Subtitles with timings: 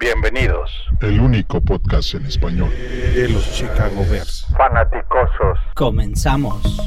[0.00, 0.70] Bienvenidos.
[1.00, 4.46] El único podcast en español de los Chicago Bears.
[4.56, 5.58] Fanaticosos.
[5.74, 6.78] Comenzamos.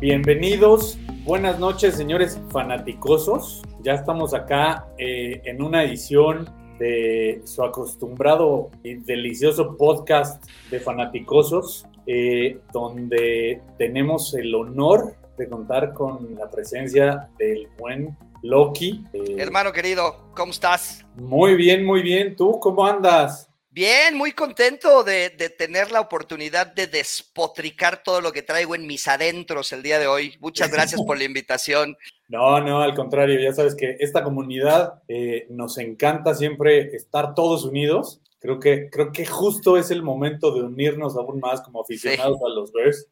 [0.00, 3.62] Bienvenidos, buenas noches señores fanaticosos.
[3.82, 6.48] Ya estamos acá eh, en una edición
[6.78, 15.92] de su acostumbrado y delicioso podcast de fanaticosos, eh, donde tenemos el honor de contar
[15.94, 19.04] con la presencia del buen Loki.
[19.12, 21.04] Eh, Hermano querido, ¿cómo estás?
[21.16, 22.36] Muy bien, muy bien.
[22.36, 23.47] ¿Tú cómo andas?
[23.70, 29.06] Bien, muy contento de, tener la oportunidad de despotricar todo lo que traigo en mis
[29.06, 30.36] adentros el día de hoy.
[30.40, 31.96] Muchas gracias por la invitación.
[32.30, 37.64] No, no, al contrario, ya sabes que esta comunidad eh, nos encanta siempre estar todos
[37.64, 38.20] unidos.
[38.38, 42.50] Creo que, creo que justo es el momento de unirnos aún más como aficionados a
[42.50, 43.08] los Bears.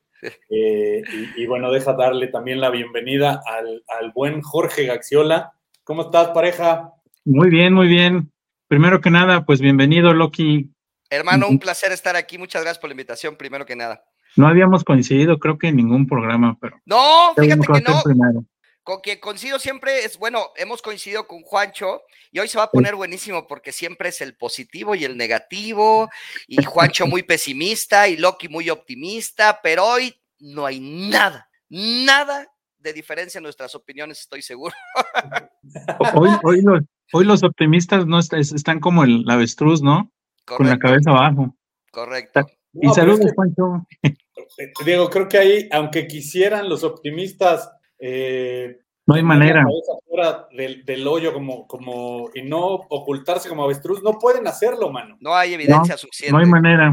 [0.50, 1.02] Eh,
[1.34, 5.54] y, bueno, deja darle también la bienvenida al, al buen Jorge Gaxiola.
[5.82, 6.92] ¿Cómo estás, pareja?
[7.24, 8.30] Muy bien, muy bien.
[8.68, 10.72] Primero que nada, pues bienvenido, Loki.
[11.08, 12.36] Hermano, un placer estar aquí.
[12.36, 14.04] Muchas gracias por la invitación, primero que nada.
[14.34, 16.80] No habíamos coincidido, creo que en ningún programa, pero.
[16.84, 18.02] No, fíjate que no.
[18.82, 22.70] Con quien coincido siempre es, bueno, hemos coincidido con Juancho y hoy se va a
[22.70, 26.08] poner buenísimo porque siempre es el positivo y el negativo
[26.46, 32.92] y Juancho muy pesimista y Loki muy optimista, pero hoy no hay nada, nada de
[32.92, 34.74] diferencia en nuestras opiniones, estoy seguro.
[36.14, 40.10] Hoy, hoy, los, Hoy los optimistas no están como el avestruz, ¿no?
[40.44, 41.56] Con la cabeza abajo.
[41.90, 42.46] Correcto.
[42.74, 43.86] Y saludos, Juancho.
[44.84, 49.64] Diego, creo que ahí, aunque quisieran los optimistas, eh, no hay manera.
[50.08, 55.16] Fuera del, del, hoyo como, como, y no ocultarse como avestruz, no pueden hacerlo, mano.
[55.20, 56.32] No hay evidencia suficiente.
[56.32, 56.90] No hay manera.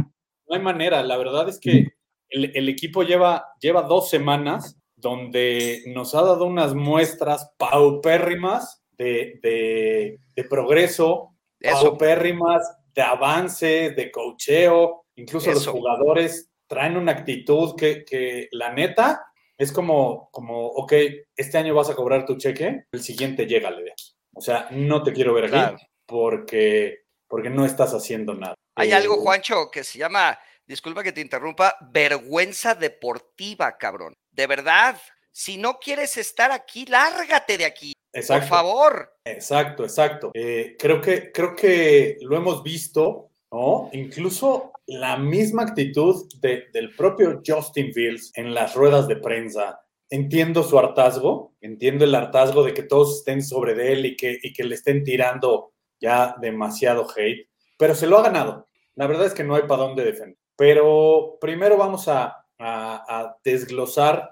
[0.47, 1.01] No hay manera.
[1.01, 1.87] La verdad es que
[2.29, 10.45] el, el, equipo lleva, lleva dos semanas donde nos ha dado unas muestras paupérrimas de,
[10.49, 11.35] progreso,
[11.97, 19.25] pérrimas, de avance, de cocheo, incluso los jugadores traen una actitud que, la neta
[19.57, 20.93] es como, como, ok,
[21.35, 24.13] este año vas a cobrar tu cheque, el siguiente llégale de aquí.
[24.35, 28.55] O sea, no te quiero ver aquí porque, porque no estás haciendo nada.
[28.75, 34.15] Hay algo, eh, Juancho, que se llama, disculpa que te interrumpa, vergüenza deportiva, cabrón.
[34.31, 34.99] De verdad,
[35.33, 37.93] si no quieres estar aquí, lárgate de aquí.
[38.27, 39.17] Por favor.
[39.25, 40.31] Exacto, exacto.
[40.35, 43.89] Eh, creo, que, creo que lo hemos visto, ¿no?
[43.93, 49.81] Incluso la misma actitud del propio Justin Fields en las ruedas de prensa.
[50.09, 54.37] Entiendo su hartazgo, entiendo el hartazgo de que todos estén sobre de él y que,
[54.41, 58.67] y que le estén tirando ya demasiado hate, pero se lo ha ganado.
[58.93, 60.37] La verdad es que no hay para dónde defender.
[60.55, 64.29] Pero primero vamos a, a, desglosar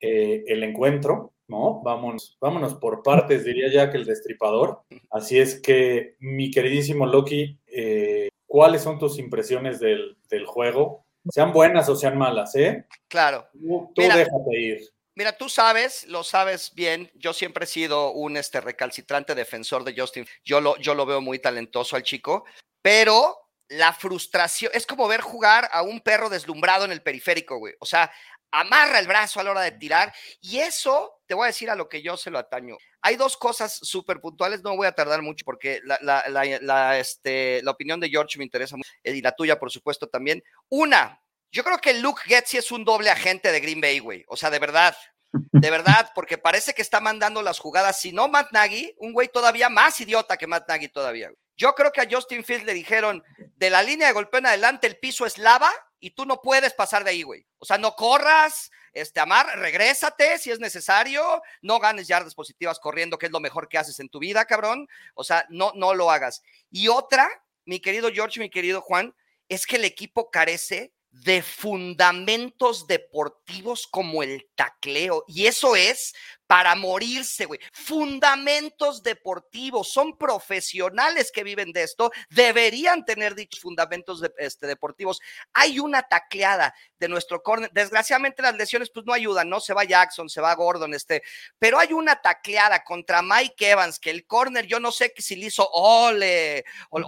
[0.00, 1.32] eh, el encuentro.
[1.50, 1.82] ¿no?
[1.82, 4.82] Vámonos, vámonos por partes, diría ya que el destripador.
[5.10, 10.16] Así es que, mi queridísimo Loki, eh, ¿cuáles son tus impresiones del,
[10.46, 11.04] juego?
[11.28, 12.86] Sean buenas o sean malas, ¿eh?
[13.08, 13.48] Claro.
[13.52, 14.80] Tú, déjate ir.
[15.16, 20.00] Mira, tú sabes, lo sabes bien, yo siempre he sido un este, recalcitrante defensor de
[20.00, 20.24] Justin.
[20.44, 22.44] Yo lo, yo lo veo muy talentoso al chico,
[22.80, 23.36] pero
[23.70, 27.74] la frustración es como ver jugar a un perro deslumbrado en el periférico, güey.
[27.78, 28.12] O sea,
[28.50, 31.76] amarra el brazo a la hora de tirar y eso te voy a decir a
[31.76, 32.76] lo que yo se lo ataño.
[33.00, 36.24] Hay dos cosas súper puntuales, no voy a tardar mucho porque la, la,
[36.60, 40.42] la, este, la opinión de George me interesa mucho y la tuya, por supuesto, también.
[40.68, 44.24] Una, yo creo que Luke Getzi es un doble agente de Green Bay, güey.
[44.26, 44.96] O sea, de verdad,
[45.32, 48.00] de verdad, porque parece que está mandando las jugadas.
[48.00, 51.30] Si no, Matt Nagy, un güey todavía más idiota que Matt Nagy todavía.
[51.56, 53.22] Yo creo que a Justin Fields le dijeron,
[53.56, 56.72] de la línea de golpeo en adelante el piso es lava y tú no puedes
[56.72, 57.46] pasar de ahí, güey.
[57.58, 63.18] O sea, no corras, este, Amar, regrésate si es necesario, no ganes yardas positivas corriendo,
[63.18, 64.88] que es lo mejor que haces en tu vida, cabrón.
[65.14, 66.42] O sea, no, no lo hagas.
[66.70, 67.28] Y otra,
[67.64, 69.14] mi querido George, mi querido Juan,
[69.48, 75.24] es que el equipo carece de fundamentos deportivos como el tacleo.
[75.26, 76.14] Y eso es
[76.50, 77.60] para morirse, güey.
[77.70, 85.20] Fundamentos deportivos, son profesionales que viven de esto, deberían tener dichos fundamentos este, deportivos.
[85.52, 89.60] Hay una tacleada de nuestro corner, desgraciadamente las lesiones pues no ayudan, ¿no?
[89.60, 91.22] Se va Jackson, se va Gordon, este,
[91.60, 95.46] pero hay una tacleada contra Mike Evans, que el corner, yo no sé si le
[95.46, 96.98] hizo ole, o,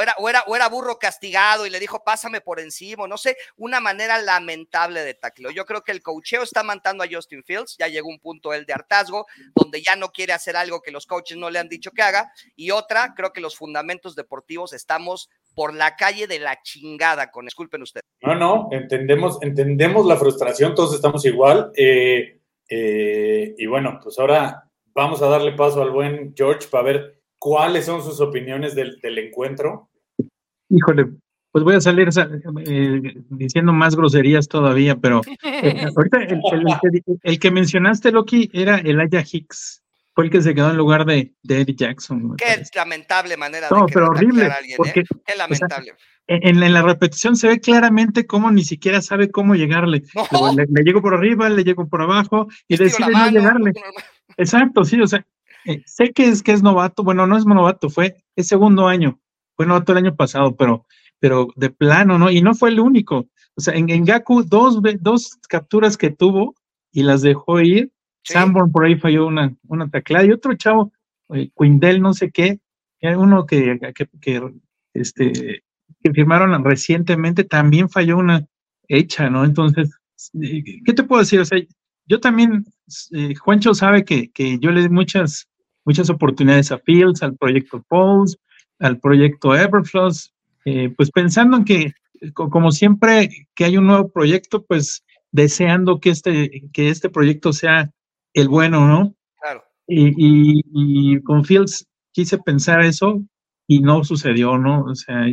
[0.00, 3.36] era, o, era, o era burro castigado y le dijo, pásame por encima, no sé,
[3.56, 5.50] una manera lamentable de tacleo.
[5.50, 8.64] Yo creo que el cocheo está matando a Justin Fields, ya llegó un punto él
[8.64, 11.90] de hartazgo, donde ya no quiere hacer algo que los coaches no le han dicho
[11.90, 12.30] que haga.
[12.54, 17.44] Y otra, creo que los fundamentos deportivos estamos por la calle de la chingada, con
[17.46, 18.04] disculpen ustedes.
[18.22, 21.72] No, no, entendemos, entendemos la frustración, todos estamos igual.
[21.76, 27.20] Eh, eh, y bueno, pues ahora vamos a darle paso al buen George para ver
[27.38, 29.90] cuáles son sus opiniones del, del encuentro.
[30.68, 31.06] Híjole,
[31.56, 32.10] pues voy a salir
[32.66, 36.42] eh, diciendo más groserías todavía, pero eh, ahorita el,
[37.22, 39.82] el, que mencionaste, Loki, era Elijah Hicks.
[40.14, 42.36] Fue el que se quedó en lugar de, de Eddie Jackson.
[42.36, 45.04] Qué lamentable manera no, de pero horrible, alguien, porque, ¿eh?
[45.24, 45.94] Qué lamentable.
[46.26, 50.02] en, en, la repetición se ve claramente cómo ni siquiera sabe cómo llegarle.
[50.54, 53.72] Le, le, llego por arriba, le llego por abajo y decide no llegarle.
[54.36, 55.24] Exacto, sí, o sea,
[55.86, 59.18] sé que es que es novato, bueno, no es novato, fue el segundo año,
[59.56, 60.84] fue novato el año pasado, pero
[61.26, 62.30] pero de plano, ¿no?
[62.30, 63.26] Y no fue el único.
[63.56, 66.54] O sea, en, Gaku, dos, dos capturas que tuvo
[66.92, 67.90] y las dejó ir.
[68.22, 70.92] Sanborn por ahí falló una, una taclada y otro chavo,
[71.34, 72.60] eh, Quindel, no sé qué,
[73.02, 73.76] uno que,
[74.20, 74.50] que,
[74.94, 75.64] este,
[76.00, 78.46] que firmaron recientemente, también falló una
[78.86, 79.44] hecha, ¿no?
[79.44, 79.90] Entonces,
[80.40, 81.40] eh, ¿qué te puedo decir?
[81.40, 81.58] O sea,
[82.06, 82.66] yo también,
[83.10, 85.48] eh, Juancho sabe que, que yo le di muchas,
[85.84, 88.36] muchas oportunidades a Fields, al proyecto Pulse,
[88.78, 90.32] al proyecto Everflows,
[90.66, 91.92] eh, pues pensando en que,
[92.34, 97.92] como siempre que hay un nuevo proyecto, pues deseando que este, que este proyecto sea
[98.34, 99.14] el bueno, ¿no?
[99.40, 99.62] Claro.
[99.86, 103.22] Y, con Fields quise pensar eso
[103.68, 104.82] y no sucedió, ¿no?
[104.82, 105.26] O sea,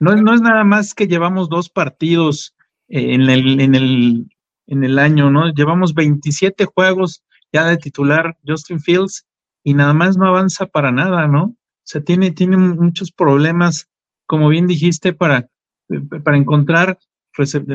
[0.00, 2.54] no, no es nada más que llevamos dos partidos
[2.88, 4.26] en el, en el,
[4.66, 5.50] en el año, ¿no?
[5.50, 9.24] Llevamos 27 juegos ya de titular Justin Fields
[9.62, 11.44] y nada más no avanza para nada, ¿no?
[11.44, 13.88] O sea, tiene, tiene muchos problemas
[14.26, 15.48] como bien dijiste, para,
[16.22, 16.98] para encontrar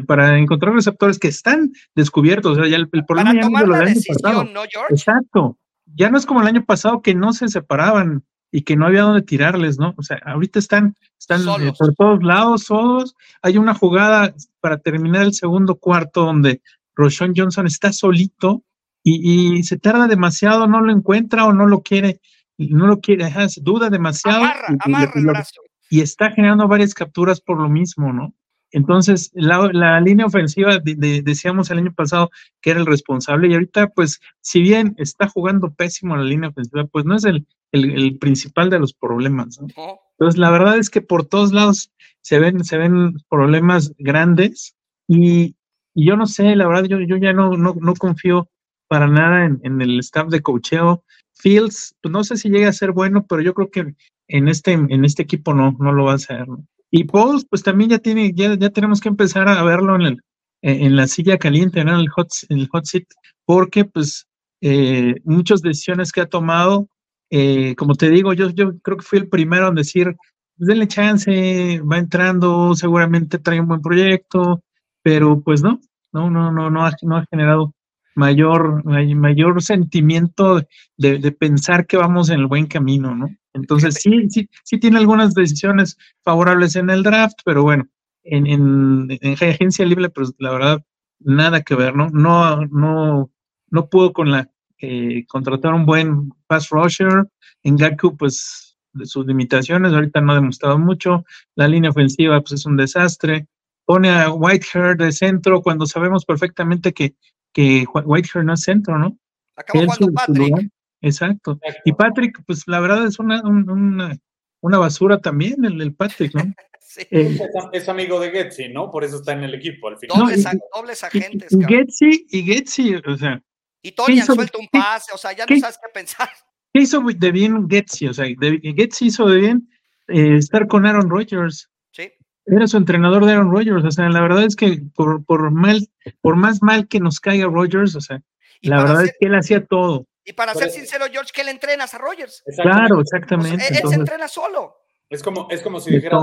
[0.07, 2.53] para encontrar receptores que están descubiertos.
[2.57, 4.93] O sea, ya el, problema para tomar la decisión, ¿no, George?
[4.93, 5.57] Exacto.
[5.85, 9.03] Ya no es como el año pasado que no se separaban y que no había
[9.03, 9.93] dónde tirarles, ¿no?
[9.97, 13.15] O sea, ahorita están, están eh, por todos lados, todos.
[13.41, 16.61] Hay una jugada para terminar el segundo cuarto donde
[16.95, 18.63] Roshon Johnson está solito
[19.03, 22.21] y, se tarda demasiado, no lo encuentra o no lo quiere,
[22.57, 24.43] no lo quiere, duda demasiado.
[24.43, 28.33] Amarra, amarra el brazo y está generando varias capturas por lo mismo, ¿no?
[28.71, 32.29] Entonces, la, línea ofensiva, decíamos el año pasado
[32.61, 36.85] que era el responsable y ahorita, pues, si bien está jugando pésimo la línea ofensiva,
[36.85, 39.67] pues no es el, el, principal de los problemas, ¿no?
[40.11, 44.75] Entonces, la verdad es que por todos lados se ven, se ven problemas grandes
[45.07, 45.55] y,
[45.95, 48.49] yo no sé, la verdad, yo, yo ya no, no, no confío
[48.87, 51.03] para nada en, en el staff de cocheo.
[51.33, 53.95] Fields, pues no sé si llega a ser bueno, pero yo creo que
[54.29, 56.45] en este, en este equipo no, no lo va a hacer.
[56.91, 60.21] Y Pauls, pues también ya tiene, ya, ya tenemos que empezar a verlo en, el,
[60.61, 61.95] en la silla caliente, ¿no?
[61.95, 63.05] En el hot, en el hot seat,
[63.45, 64.27] porque pues
[64.61, 66.87] eh, muchas decisiones que ha tomado,
[67.29, 70.15] eh, como te digo, yo, yo creo que fui el primero en decir,
[70.57, 74.61] pues denle chance, va entrando, seguramente trae un buen proyecto,
[75.01, 75.79] pero pues no,
[76.11, 77.73] no, no, no, no ha, no ha generado
[78.15, 80.61] mayor, mayor sentimiento
[80.97, 83.29] de, de, pensar que vamos en el buen camino, ¿no?
[83.53, 87.87] Entonces sí, sí, sí tiene algunas decisiones favorables en el draft, pero bueno,
[88.23, 90.83] en, en, en agencia libre, pues la verdad,
[91.19, 92.09] nada que ver, ¿no?
[92.09, 93.31] No, no,
[93.69, 94.49] no pudo con la
[94.79, 97.27] eh, contratar un buen pass rusher.
[97.63, 101.25] En Gaku, pues de sus limitaciones, ahorita no ha demostrado mucho.
[101.55, 103.47] La línea ofensiva, pues es un desastre.
[103.85, 107.15] Pone a Whitehair de centro cuando sabemos perfectamente que,
[107.53, 109.17] que Whitehair no es centro, ¿no?
[109.55, 110.69] Acabó jugando Patrick.
[111.01, 111.59] Exacto.
[111.85, 114.17] Y Patrick, pues la verdad es una, una,
[114.61, 116.53] una basura también, el, el Patrick, ¿no?
[116.79, 117.01] sí.
[117.11, 117.39] eh,
[117.71, 118.91] es, amigo de Getsi, ¿no?
[118.91, 120.17] Por eso está en el equipo al final.
[120.17, 121.51] Dobles, no, y, dobles agentes.
[121.51, 123.41] Y, Getsi, y Getsi, o sea.
[123.81, 126.29] Y Tony suelto un pase, o sea, ya no sabes qué pensar.
[126.73, 128.07] ¿Qué hizo de bien Getsi?
[128.07, 129.69] O sea, Getsi hizo de bien
[130.07, 131.69] eh, estar con Aaron Rodgers.
[131.91, 132.11] Sí.
[132.45, 133.83] Era su entrenador de Aaron Rodgers.
[133.83, 135.87] O sea, la verdad es que por, por mal,
[136.21, 138.21] por más mal que nos caiga Rodgers, o sea,
[138.61, 140.08] la verdad es que él hacía todo.
[140.23, 142.43] Y para ser sincero, George, ¿qué le entrenas a Rogers?
[142.61, 143.65] Claro, exactamente.
[143.67, 144.75] Pues, él, se entrena solo.
[145.09, 146.19] Es como, es como si dijera,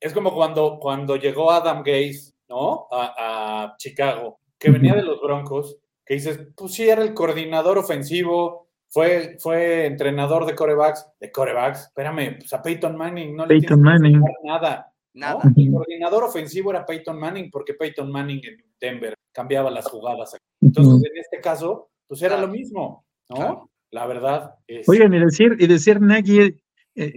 [0.00, 2.88] es como cuando, cuando llegó Adam Gaze, ¿no?
[2.90, 7.78] A, a Chicago, que venía de los Broncos, que dices, pues sí, era el coordinador
[7.78, 13.60] ofensivo, fue, fue entrenador de corebacks, de corebacks, espérame, pues a Peyton Manning no le
[13.60, 14.22] Peyton Manning.
[14.44, 14.92] nada.
[15.14, 15.40] Nada.
[15.44, 15.52] ¿no?
[15.56, 20.36] El coordinador ofensivo era Peyton Manning porque Peyton Manning en Denver cambiaba las jugadas.
[20.60, 23.05] Entonces, en este caso, pues era lo mismo.
[23.28, 23.36] ¿No?
[23.36, 23.70] Claro.
[23.90, 24.54] La verdad.
[24.66, 24.88] Es...
[24.88, 26.54] Oigan, y decir, y decir Nagy, eh,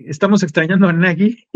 [0.07, 1.47] estamos extrañando a Nagy.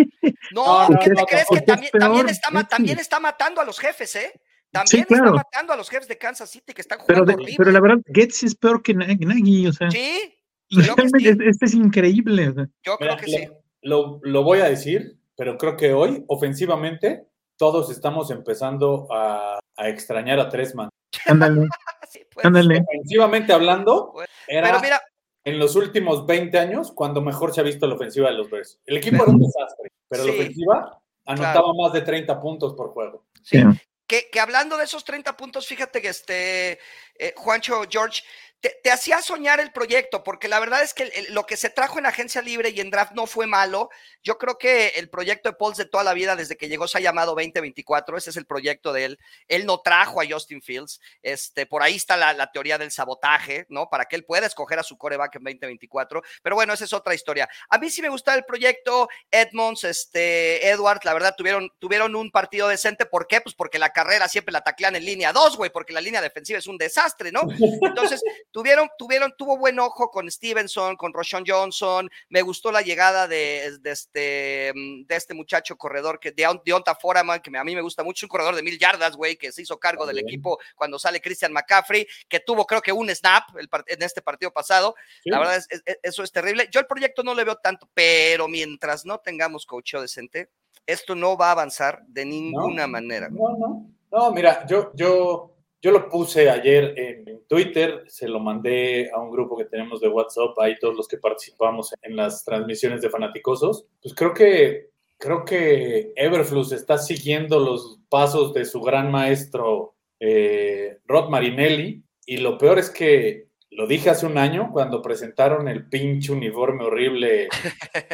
[0.53, 1.45] No, ¿qué te crees?
[1.51, 4.31] Que también, también, está, también está matando a los jefes, ¿eh?
[4.71, 5.25] También claro.
[5.25, 7.55] está matando a los jefes de Kansas City que están Pero, jugando de- horrible.
[7.57, 10.33] pero la verdad, Getz es peor que Nag- Nagy, o sea, Sí,
[10.71, 11.37] realmente sí.
[11.47, 12.49] este es increíble.
[12.49, 12.65] o sea.
[12.83, 13.47] yo creo Mira, que sí.
[13.83, 19.89] lo, lo voy a decir, pero creo que hoy, ofensivamente, todos estamos empezando a, a
[19.89, 20.89] extrañar a Tresman.
[21.27, 21.67] Ándale,
[22.13, 22.83] Sí, ándale.
[22.87, 25.01] Ofensivamente hablando, Pues, era Pero mira,
[25.43, 28.79] en los últimos 20 años cuando mejor se ha visto la ofensiva de los Bears.
[28.85, 33.25] El equipo era un desastre, pero la ofensiva anotaba más de 30 puntos por juego.
[33.41, 33.63] sí, Sí.
[34.05, 36.79] que, que hablando de esos 30 puntos, fíjate que este
[37.17, 38.21] eh, Juancho George
[38.63, 42.05] te, hacía soñar el proyecto, porque la verdad es que lo que se trajo en
[42.05, 43.89] agencia libre y en draft no fue malo.
[44.23, 46.97] Yo creo que el proyecto de Pauls de toda la vida, desde que llegó, se
[46.97, 48.15] ha llamado 2024.
[48.15, 49.19] Ese es el proyecto de él.
[49.49, 51.01] Él no trajo a Justin Fields.
[51.21, 53.89] Este, por ahí está la, teoría del sabotaje, ¿no?
[53.89, 56.21] Para que él pueda escoger a su coreback en 2024.
[56.41, 57.49] Pero bueno, esa es otra historia.
[57.69, 59.09] A mí sí me gustaba el proyecto.
[59.29, 63.05] Edmonds, este, Edwards, la verdad, tuvieron, tuvieron un partido decente.
[63.05, 63.41] ¿Por qué?
[63.41, 66.59] Pues porque la carrera siempre la taclean en línea 2, güey, porque la línea defensiva
[66.59, 67.41] es un desastre, ¿no?
[67.81, 68.21] Entonces,
[68.53, 72.09] tuvieron, tuvieron, tuvo buen ojo con Stevenson, con Roshan Johnson.
[72.29, 76.95] Me gustó la llegada de, de este, mm, de este muchacho corredor que de Deonta
[76.95, 79.51] Foreman, que me- a mí me gusta mucho, un corredor de mil yardas, güey, que
[79.51, 83.43] se hizo cargo del equipo cuando sale Christian McCaffrey, que tuvo creo que un snap
[83.57, 84.95] el en este partido pasado.
[85.23, 85.29] Sí.
[85.31, 86.69] La verdad es, es- es- eso es terrible.
[86.71, 90.51] Yo el proyecto no le veo tanto, pero mientras no tengamos coacheo decente,
[90.85, 93.29] esto no va a avanzar de ninguna manera.
[93.29, 93.89] No, no.
[94.11, 95.52] No, mira, yo, yo,
[95.83, 100.07] yo lo puse ayer en, Twitter, se lo mandé a un grupo que tenemos de
[100.07, 103.85] WhatsApp, ahí todos los que participamos en las transmisiones de fanaticosos.
[104.01, 110.99] Pues creo que, creo que Everflux está siguiendo los pasos de su gran maestro eh,
[111.05, 115.89] Rod Marinelli, y lo peor es que lo dije hace un año cuando presentaron el
[115.89, 117.49] pinche uniforme horrible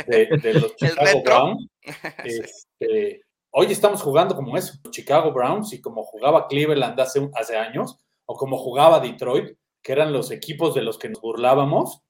[0.08, 1.22] de, de los Chicago.
[1.24, 1.68] Browns.
[2.26, 3.22] Este,
[3.52, 8.36] hoy estamos jugando como eso, Chicago Browns y como jugaba Cleveland hace, hace años, o
[8.36, 12.02] como jugaba Detroit, que eran los equipos de los que nos burlábamos,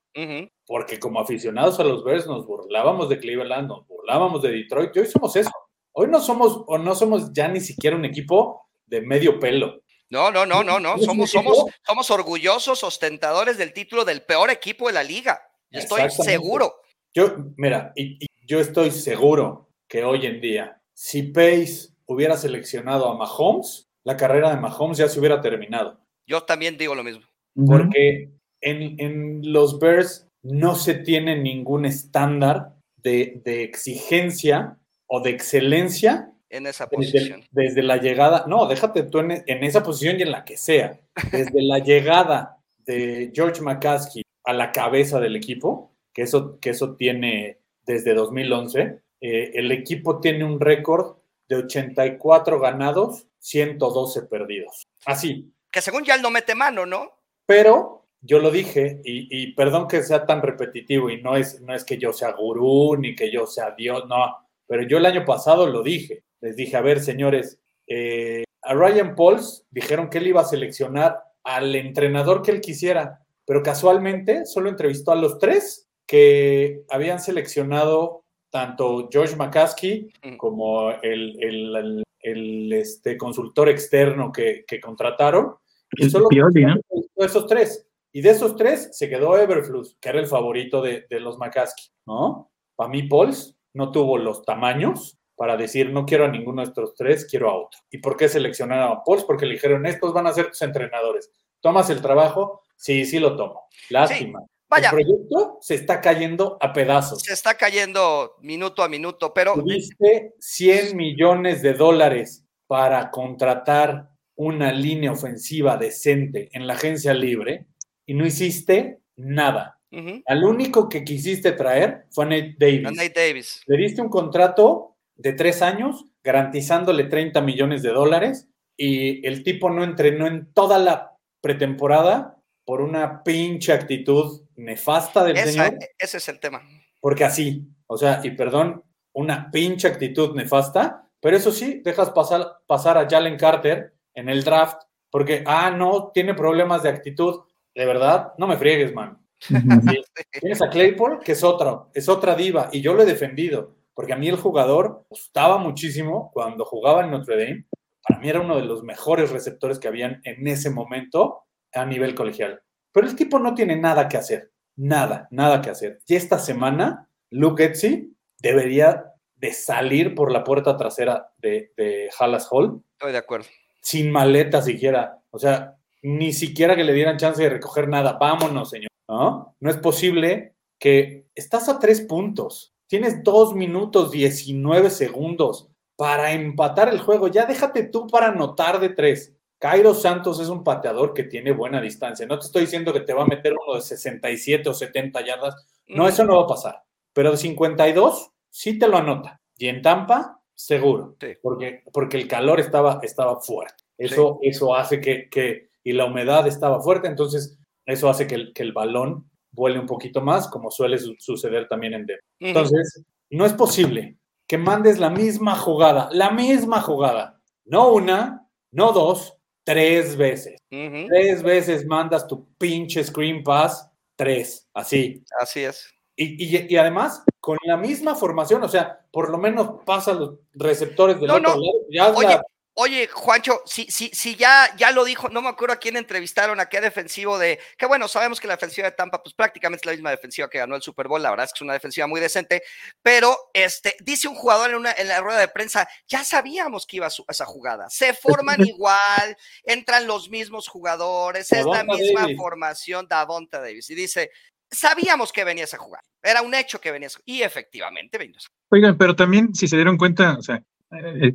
[0.65, 4.99] porque como aficionados a los Bears nos burlábamos de Cleveland, nos burlábamos de Detroit, y
[4.99, 5.51] hoy somos eso.
[5.93, 9.81] Hoy no somos, o no somos ya ni siquiera un equipo de medio pelo.
[10.09, 10.97] No, no, no, no, no.
[10.97, 15.39] Somos, somos, somos orgullosos ostentadores del título del peor equipo de la liga.
[15.69, 16.81] Estoy seguro.
[17.13, 23.09] Yo, mira, y, y yo estoy seguro que hoy en día, si Pace hubiera seleccionado
[23.09, 25.97] a Mahomes, la carrera de Mahomes ya se hubiera terminado.
[26.27, 27.23] Yo también digo lo mismo.
[27.55, 34.77] Porque en, en los Bears no se tiene ningún estándar de, de exigencia
[35.07, 37.45] o de excelencia En esa desde, posición.
[37.51, 40.99] desde la llegada, no, déjate tú en, en esa posición y en la que sea,
[41.31, 46.97] desde la llegada de George McCaskey a la cabeza del equipo, que eso, que eso
[46.97, 54.83] tiene desde 2011, eh, el equipo tiene un récord de 84 ganados, 112 perdidos.
[55.05, 57.11] Así, Que según ya él no mete mano, ¿no?
[57.45, 61.73] pero yo lo dije, y, y perdón que sea tan repetitivo, y no es, no
[61.73, 65.25] es que yo sea gurú ni que yo sea Dios, no, pero yo el año
[65.25, 66.23] pasado lo dije.
[66.41, 71.23] Les dije, a ver, señores, eh, a Ryan Pauls dijeron que él iba a seleccionar
[71.43, 78.18] al entrenador que él quisiera, pero casualmente solo entrevistó a los tres que habían seleccionado
[78.49, 80.37] tanto George McCaskey Mm.
[80.37, 85.55] como el, el- el- el, este, consultor externo que, que contrataron.
[85.91, 86.75] Y El solo Pioli, ¿no?
[87.17, 87.87] esos tres.
[88.11, 91.85] Y de esos tres se quedó Everflux, que era el favorito de, de los McCaskey,
[92.05, 92.51] ¿no?
[92.75, 96.93] Para mí, Pauls no tuvo los tamaños para decir, no quiero a ninguno de estos
[96.95, 97.79] tres, quiero a otro.
[97.89, 99.23] ¿Y por qué seleccionaron a Pauls?
[99.23, 101.31] Porque le dijeron, estos van a ser tus entrenadores.
[101.61, 102.63] ¿Tomas el trabajo?
[102.75, 103.63] Sí, sí lo tomo.
[103.89, 104.41] Lástima.
[104.69, 107.21] Vaya, El proyecto se está cayendo a pedazos.
[107.23, 114.71] se está cayendo minuto a minuto, pero Tuviste 100 millones de dólares para contratar una
[114.71, 117.65] línea ofensiva decente en la agencia libre
[118.05, 119.79] y no hiciste nada.
[119.91, 122.87] ujú, Al único que quisiste traer fue a Nate Davis.
[122.87, 123.63] a Nate Davis.
[123.65, 128.47] Le diste un contrato de tres años garantizándole 30 millones de dólares
[128.77, 132.38] y el tipo no entrenó en toda la pretemporada
[132.69, 136.61] por una pinche actitud nefasta del Esa- señor ese es el tema.
[137.01, 142.57] porque así, o sea, y perdón, una pinche actitud nefasta, pero eso sí, dejas pasar,
[142.67, 147.39] pasar a Jalen Carter en el draft, porque, ah, no, tiene problemas de actitud,
[147.73, 149.17] de verdad, no me friegues, man.
[149.39, 149.55] Sí.
[150.39, 154.13] Tienes a Claypool, que es otra, es otra diva, y yo lo he defendido, porque
[154.13, 157.65] a mí el jugador gustaba muchísimo cuando jugaba en Notre Dame,
[158.07, 162.15] para mí era uno de los mejores receptores que habían en ese momento a nivel
[162.15, 162.61] colegial.
[162.91, 165.99] Pero el tipo no tiene nada que hacer, nada, nada que hacer.
[166.07, 172.47] Y esta semana, Luke Etsy debería de salir por la puerta trasera de, de Hallas
[172.51, 173.47] Hall Estoy de acuerdo.
[173.81, 175.19] sin maleta siquiera.
[175.29, 178.17] O sea, ni siquiera que le dieran chance de recoger nada.
[178.19, 178.89] Vámonos, señor.
[179.07, 179.55] ¿No?
[179.59, 182.73] No es posible que estás a tres puntos.
[182.87, 187.27] Tienes dos minutos 19 segundos para empatar el juego.
[187.27, 189.35] Ya déjate tú para anotar de tres.
[189.59, 192.25] Cairo Santos es un pateador que tiene buena distancia.
[192.25, 195.67] No te estoy diciendo que te va a meter uno de 67 o 70 yardas.
[195.87, 196.83] No, eso no va a pasar.
[197.13, 199.41] Pero de 52 sí te lo anota.
[199.57, 201.17] Y en Tampa, seguro.
[201.19, 201.33] Sí.
[201.41, 203.83] Porque, porque el calor estaba, estaba fuerte.
[203.97, 208.53] Eso, eso hace que, que, y la humedad estaba fuerte, entonces eso hace que el,
[208.53, 212.23] que el balón vuele un poquito más, como suele su- suceder también en Denver.
[212.39, 214.15] Entonces, no es posible
[214.47, 219.35] que mandes la misma jugada, la misma jugada, no una, no dos,
[219.73, 220.59] tres veces.
[220.69, 225.23] Tres veces mandas tu pinche screen pass, tres, así.
[225.39, 225.85] Así es.
[226.15, 230.35] Y, y- y además, con la misma formación, o sea, por lo menos pasa los
[230.53, 231.61] receptores del No, otro no.
[231.61, 231.79] lado.
[231.89, 232.43] Ya Oye, la-
[232.81, 236.61] Oye, Juancho, si, si, si ya, ya lo dijo, no me acuerdo a quién entrevistaron,
[236.61, 239.85] a qué defensivo de, que bueno, sabemos que la defensiva de Tampa, pues prácticamente es
[239.85, 242.07] la misma defensiva que ganó el Super Bowl, la verdad es que es una defensiva
[242.07, 242.63] muy decente,
[243.01, 246.95] pero este, dice un jugador en, una, en la rueda de prensa, ya sabíamos que
[246.95, 252.21] iba a su- esa jugada, se forman igual, entran los mismos jugadores, es la misma
[252.21, 252.37] Davis.
[252.37, 254.31] formación Davonta Davis, y dice,
[254.71, 258.97] sabíamos que venía esa jugada, era un hecho que venía esa y efectivamente esa Oigan,
[258.97, 260.63] pero también, si se dieron cuenta, o sea,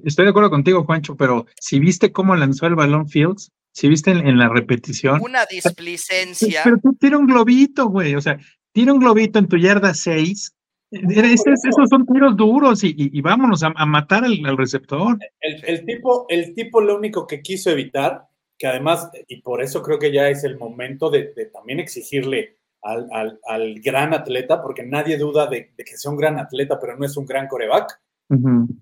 [0.04, 4.11] estoy de acuerdo contigo, Juancho, pero si viste cómo lanzó el balón Fields, si viste
[4.11, 6.61] en, en la repetición, una displicencia.
[6.64, 8.38] pero tú tira un globito, güey, o sea,
[8.73, 10.54] tira un globito en tu yarda 6.
[10.90, 15.18] esos son tiros duros y, y- y vámonos a, a matar al, al receptor.
[15.40, 18.23] El, el tipo, el tipo lo único que quiso evitar,
[18.56, 22.58] que además, y por eso creo que ya es el momento de, de también exigirle
[22.82, 26.78] al, al- al gran atleta, porque nadie duda de, de que sea un gran atleta,
[26.80, 28.00] pero no es un gran coreback,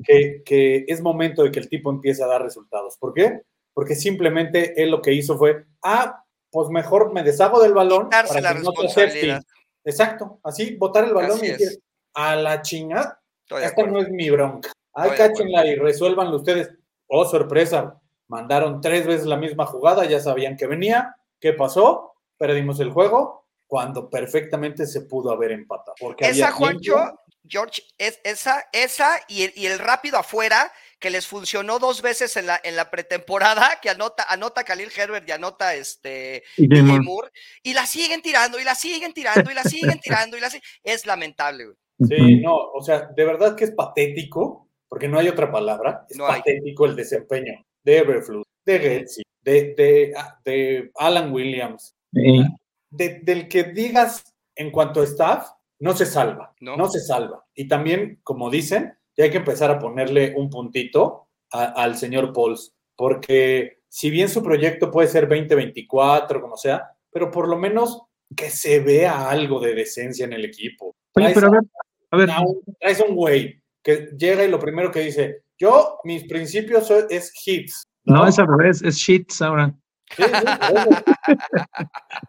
[0.04, 2.96] Que, que es momento de que el tipo empiece a dar resultados.
[2.98, 3.42] ¿Por qué?
[3.74, 8.04] Porque simplemente él lo que hizo fue, ah, pues mejor me deshago del balón.
[8.04, 9.36] Quitarse para la que no te responsabilidad.
[9.36, 9.52] safety".
[9.84, 11.58] Exacto, así, botar el balón Así y es.
[11.58, 11.82] decir,
[12.14, 13.20] a la chingada,
[13.60, 14.70] esta no es mi bronca.
[14.94, 16.70] Ay, cáchenla y resuélvanlo ustedes.
[17.08, 18.00] Oh, sorpresa.
[18.28, 21.16] Mandaron tres veces la misma jugada, ya sabían que venía.
[21.40, 22.14] ¿Qué pasó?
[22.38, 23.41] Perdimos el juego
[23.72, 25.94] cuando perfectamente se pudo haber empatado.
[25.98, 27.18] Porque Esa, había Juancho.
[27.48, 32.36] George, es esa, esa y el, y el rápido afuera que les funcionó dos veces
[32.36, 37.02] en la, en la pretemporada, que anota, anota Khalil Herbert y anota este Y Moore.
[37.02, 37.28] Moore,
[37.62, 40.64] y la siguen tirando, y la siguen tirando, y la siguen tirando, y la siguen.
[40.84, 41.76] Es lamentable, güey.
[42.06, 46.04] Sí, no, o sea, de verdad que es patético, porque no hay otra palabra.
[46.10, 46.40] Es No hay.
[46.40, 52.44] patético el desempeño de Everflux, de Getzi, de, de, ah, de Alan Williams, Sí.
[52.92, 55.48] De- del que digas en cuanto a staff,
[55.80, 56.76] no se salva, No.
[56.76, 57.44] no, se salva.
[57.54, 62.32] Y también, como dicen, ya hay que empezar a ponerle un puntito a- al señor
[62.32, 68.02] Pauls, porque si bien su proyecto puede ser 2024, como sea, pero por lo menos
[68.36, 70.94] que se vea algo de decencia en el equipo.
[71.14, 71.62] Oye, Traes pero a ver,
[72.10, 75.98] a ver, a un- traes un güey que llega y lo primero que dice, yo,
[76.04, 77.82] mis principios so- es hits.
[78.04, 79.74] no es al revés, es shits ahora.
[80.16, 80.90] Sí, sí, ojo.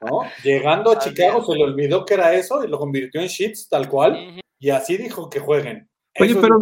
[0.02, 0.22] ¿No?
[0.44, 3.88] Llegando a Chicago se le olvidó que era eso y lo convirtió en shits tal
[3.90, 5.90] cual y así dijo que jueguen.
[6.20, 6.60] Oye, Eso es pero-.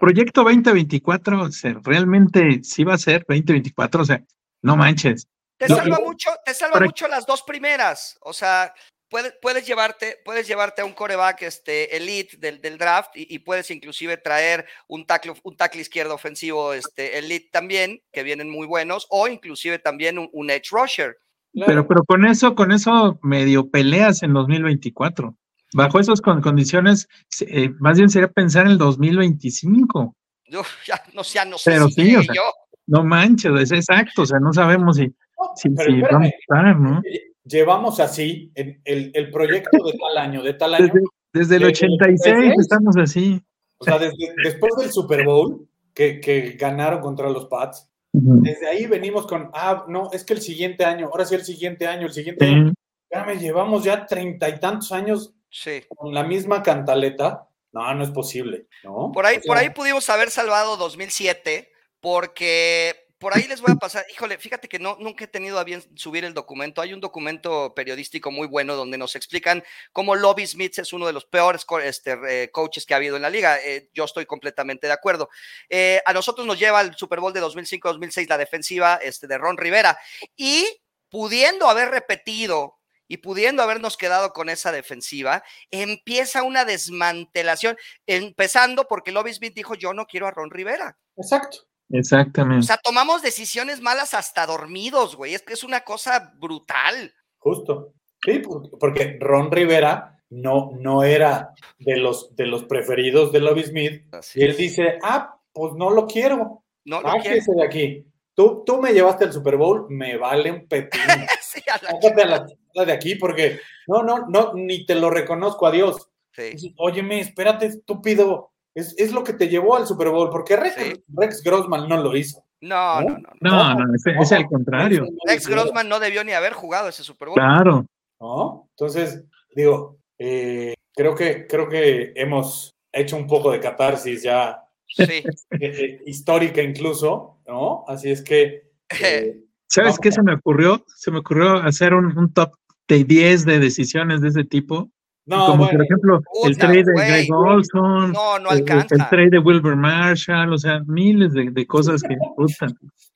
[0.00, 4.22] Proyecto 2024, o sea, realmente sí va a ser 2024, o sea,
[4.62, 5.26] no manches.
[5.58, 8.16] Te No, salva y- mucho, te salva para- mucho las dos primeras.
[8.22, 8.72] O sea,
[9.12, 13.38] puedes, puedes llevarte, puedes llevarte a un coreback este, elite del, del draft y, y
[13.38, 18.66] puedes inclusive traer un tackle, un tackle izquierdo ofensivo este, elite también, que vienen muy
[18.66, 21.16] buenos, o inclusive también un, un edge rusher.
[21.52, 21.66] Claro.
[21.70, 25.36] Pero, pero con eso, con eso medio peleas en 2024.
[25.74, 30.16] Bajo esas con- condiciones, se- eh, más bien sería pensar en el 2025.
[30.58, 32.42] Uf, ya no, ya no sé Pero si sí, o sea, yo.
[32.86, 36.26] No manches, es exacto, o sea, no sabemos si, No, si, pero si espérame, vamos
[36.26, 37.02] a estar, ¿no?
[37.44, 41.00] Llevamos así en el, el proyecto de tal año, de tal año, Desde,
[41.32, 42.54] desde el Desde el 86 86.
[42.60, 43.42] estamos así.
[43.78, 48.86] o sea, desde- después del Super Bowl que, que ganaron contra los Pats, desde ahí
[48.86, 52.12] venimos con, ah, no, es que el siguiente año, ahora sí el siguiente año, el
[52.12, 52.74] siguiente año, Sí.
[53.10, 55.82] Espérame, llevamos ya treinta y tantos años Sí.
[55.88, 57.48] con la misma cantaleta.
[57.72, 59.10] No, no es posible, ¿no?
[59.12, 63.70] Por ahí, O sea, por ahí pudimos haber salvado 2007, porque por ahí les voy
[63.70, 66.82] a pasar, híjole, fíjate que no, nunca he tenido a bien subir el documento.
[66.82, 71.12] Hay un documento periodístico muy bueno donde nos explican cómo Lobby Smith es uno de
[71.12, 73.60] los peores este, eh, coaches que ha habido en la liga.
[73.64, 75.30] Eh, yo estoy completamente de acuerdo.
[75.68, 79.56] Eh, a nosotros nos lleva el Super Bowl de 2005-2006 la defensiva este, de Ron
[79.56, 79.96] Rivera
[80.34, 88.88] y pudiendo haber repetido y pudiendo habernos quedado con esa defensiva, empieza una desmantelación, empezando
[88.88, 90.98] porque Lobby Smith dijo, yo no quiero a Ron Rivera.
[91.16, 91.58] Exacto.
[91.92, 92.66] O Exactamente.
[92.66, 95.34] sea, tomamos decisiones malas hasta dormidos, güey.
[95.34, 97.12] Es que es una cosa brutal.
[97.38, 97.92] Justo.
[98.24, 103.64] Sí, por- porque Ron Rivera no, no era de los, de los preferidos de Lobby
[103.64, 104.14] Smith.
[104.14, 104.56] Así Y él es.
[104.56, 106.64] dice, ah, pues no lo quiero.
[106.84, 107.10] No lo.
[107.10, 108.06] Sáquese de aquí.
[108.34, 111.04] Tú, tú me llevaste al Super Bowl, me vale un pepino.
[111.42, 115.10] Sí, a la Sácate a la de aquí porque no, no, no, ni te lo
[115.10, 116.08] reconozco, adiós.
[116.34, 116.74] Sí.
[116.78, 118.51] Óyeme, espérate, estúpido.
[118.74, 121.04] Es, es lo que te llevó al Super Bowl, porque Rex, Sí.
[121.08, 122.44] Rex Grossman no lo hizo.
[122.60, 123.18] No, ¿No?
[123.40, 123.86] no, no.
[123.86, 123.94] no.
[123.94, 125.06] Es, es al contrario.
[125.26, 127.36] Rex Grossman no debió ni haber jugado ese Super Bowl.
[127.36, 127.86] Claro.
[128.20, 128.68] ¿no?
[128.70, 134.62] Entonces, digo, eh, creo, que, creo que hemos hecho un poco de catarsis ya
[134.96, 135.04] Sí.
[135.04, 135.24] eh,
[135.60, 137.84] eh, histórica incluso, ¿no?
[137.88, 138.70] Así es que...
[139.02, 140.84] eh, ¿Sabes qué se me ocurrió?
[140.86, 142.52] Se me ocurrió hacer un, un top
[142.88, 144.90] de 10 de decisiones de ese tipo.
[145.26, 146.92] No, como bueno, por ejemplo, el trade de.
[146.94, 152.02] Greg Olson, No, no el, trade de Wilbur Marshall, o sea, miles de, de cosas
[152.02, 152.66] que puta.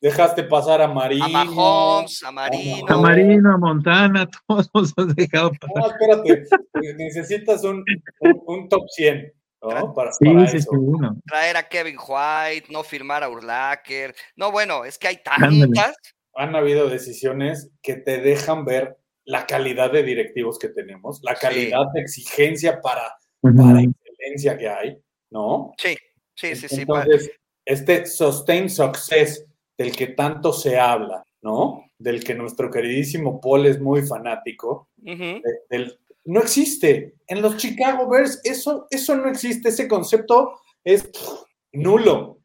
[0.01, 1.25] dejaste pasar a Marino.
[1.25, 2.87] A Mahomes, a Marino.
[2.88, 5.75] A Marino, a Montana, todos los has dejado pasar.
[5.77, 5.87] No,
[6.23, 7.85] espérate, necesitas un,
[8.21, 9.92] un, un top 100, ¿no?
[9.92, 10.71] Para, Sí, para sí, eso.
[10.71, 10.77] sí.
[11.01, 11.16] no.
[11.27, 14.14] Traer a Kevin White, no firmar a Urlacher.
[14.37, 15.73] No, bueno, es que hay Ándale.
[15.75, 15.97] tantas.
[16.37, 21.41] Han habido decisiones que te dejan ver la calidad de directivos que tenemos, la Sí.
[21.43, 23.57] calidad de exigencia para, Ujú.
[23.57, 24.99] para excelencia que hay,
[25.31, 25.73] ¿no?
[25.79, 25.97] Sí,
[26.35, 26.81] sí, sí, sí.
[26.83, 27.31] Entonces,
[27.65, 29.45] este sustained success
[29.77, 31.85] del que tanto se habla, ¿no?
[31.99, 37.15] Del que nuestro queridísimo Paul es muy fanático, del- no existe.
[37.29, 42.39] En los Chicago Bears eso, eso no existe, ese concepto es pff, nulo.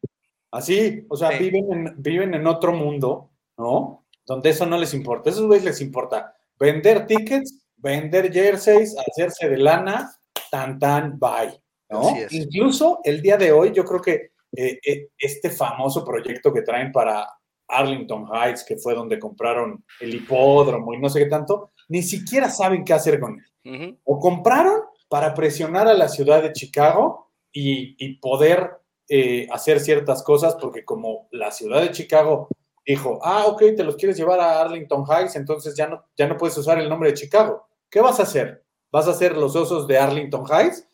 [0.52, 1.38] Así, o sea, Sí.
[1.50, 4.04] viven, en, viven en otro mundo, ¿no?
[4.26, 5.30] Donde eso no les importa.
[5.30, 10.14] A esos güeyes les importa vender tickets, vender jerseys, hacerse de lana,
[10.48, 11.60] tan, tan, bye.
[11.90, 12.14] ¿no?
[12.30, 16.92] Incluso el día de hoy, yo creo que eh, eh, este famoso proyecto que traen
[16.92, 17.28] para
[17.66, 22.48] Arlington Heights, que fue donde compraron el hipódromo y no sé qué tanto, ni siquiera
[22.48, 23.98] saben qué hacer con él.
[24.04, 28.70] O compraron para presionar a la ciudad de Chicago y, y poder
[29.08, 32.48] eh, hacer ciertas cosas, porque como la ciudad de Chicago
[32.84, 36.36] dijo, ah, ok, te los quieres llevar a Arlington Heights, entonces ya no, ya no
[36.36, 37.66] puedes usar el nombre de Chicago.
[37.90, 38.64] ¿Qué vas a hacer?
[38.90, 40.88] ¿Vas a hacer los osos de Arlington Heights?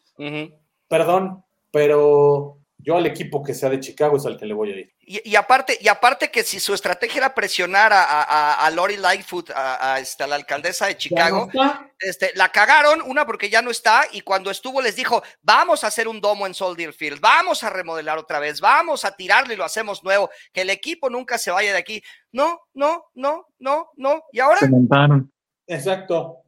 [0.89, 4.77] Perdón, pero yo al equipo que sea de Chicago es al que le voy a
[4.77, 4.93] ir.
[5.11, 9.49] Y, y aparte, y aparte que si su estrategia era presionar a, a, Lori Lightfoot,
[9.51, 13.63] a, a, este, a la alcaldesa de Chicago, no este, la cagaron, una porque ya
[13.63, 17.21] no está, y cuando estuvo les dijo, vamos a hacer un domo en Soldier Field,
[17.21, 21.09] vamos a remodelar otra vez, vamos a tirarlo y lo hacemos nuevo, que el equipo
[21.09, 22.03] nunca se vaya de aquí.
[22.31, 24.23] No, no, no, no, no.
[24.31, 25.33] Y ahora, Se montaron.
[25.67, 26.43] Exacto.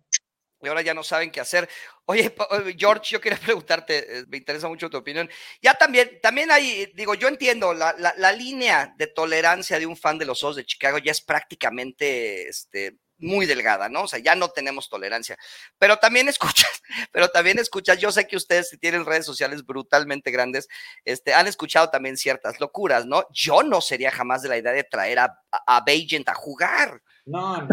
[0.62, 1.68] Y ahora ya no saben qué hacer.
[2.07, 5.29] Oye, oye, George, yo quería preguntarte, eh, me interesa mucho tu opinión.
[5.62, 9.96] Ya también, también hay, digo, yo entiendo, la, la- la línea de tolerancia de un
[9.96, 14.02] fan de los Osos de Chicago ya es prácticamente este, muy delgada, ¿no?
[14.02, 15.37] O sea, ya no tenemos tolerancia.
[15.78, 20.30] Pero también escuchas, pero también escuchas, yo sé que ustedes si tienen redes sociales brutalmente
[20.30, 20.68] grandes,
[21.04, 23.24] este, han escuchado también ciertas locuras, ¿no?
[23.33, 27.02] Yo no sería jamás de la idea de traer a, a, a a jugar.
[27.26, 27.68] No, no.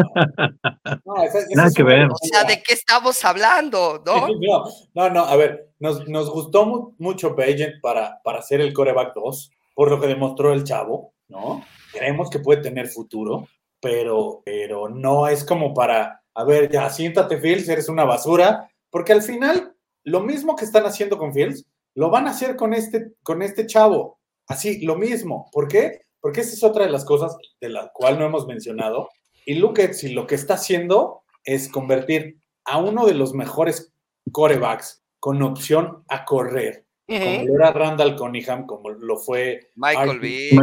[1.06, 2.08] No, esa- esa Nada es que una ver.
[2.12, 4.28] O sea, ¿de qué estamos hablando, no?
[4.28, 8.74] No, no, no, a ver, nos, nos gustó mu- mucho Bagent para, para ser el
[8.74, 11.66] coreback 2, por lo que demostró el chavo, ¿no?
[11.92, 13.48] Creemos que puede tener futuro,
[13.80, 19.14] pero, pero no es como para, a ver, ya siéntate, Fields, eres una basura, porque
[19.14, 23.14] al final, lo mismo que están haciendo con Fields, lo van a hacer con este,
[23.24, 24.20] con este chavo.
[24.48, 25.50] Así, lo mismo.
[25.52, 26.02] ¿Por qué?
[26.22, 29.10] Porque esa es otra de las cosas de la cual no hemos mencionado.
[29.46, 33.94] Y Luke Etzi lo que está haciendo es convertir a uno de los mejores
[34.32, 37.48] corebacks con opción a correr, como Ujú.
[37.48, 40.54] lo era Randall Cunningham, como lo fue Michael Vick,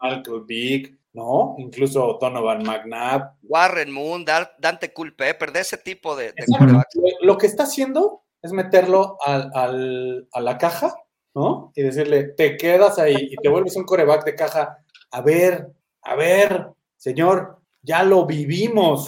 [0.00, 0.97] Michael Vick.
[1.12, 1.54] ¿No?
[1.58, 3.32] Incluso Donovan McNabb.
[3.42, 6.44] Warren Moon, Dante Culpepper, de ese tipo de, de.
[7.20, 10.94] Lo, que está haciendo es meterlo al- al- a la caja,
[11.34, 11.72] ¿no?
[11.74, 14.78] Y decirle, te quedas ahí y te vuelves un coreback de caja.
[15.10, 19.06] A ver, a ver, señor, ya lo vivimos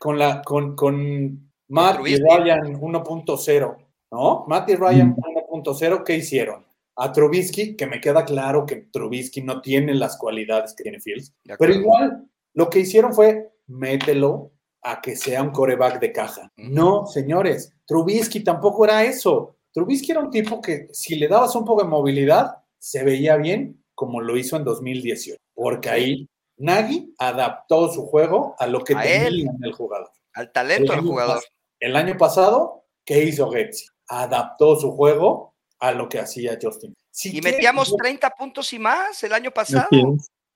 [0.00, 2.16] con, la, con, con Matt y.
[2.16, 3.76] Ryan 1.0,
[4.12, 4.44] ¿no?
[4.48, 5.16] Matt y Ryan Mm.
[5.62, 6.64] 1.0, ¿qué hicieron?
[7.02, 11.34] A Trubisky, que me queda claro que Trubisky no tiene las cualidades que tiene Fields,
[11.58, 16.52] pero igual, lo que hicieron fue mételo a que sea un coreback de caja.
[16.56, 19.56] No, señores, Trubisky tampoco era eso.
[19.72, 23.82] Trubisky era un tipo que si le dabas un poco de movilidad, se veía bien
[23.94, 25.38] como lo hizo en 2018.
[25.54, 29.40] Porque ahí Nagy adaptó su juego a lo que A tenía él.
[29.40, 30.10] en el jugador.
[30.34, 31.42] Al talento del jugador.
[31.78, 33.86] El año pasado, ¿qué hizo Getzi?
[34.06, 35.49] Adaptó su juego
[35.80, 36.94] a lo que hacía Justin.
[37.10, 39.88] Si Y quiere metíamos que- 30 puntos y más el año pasado.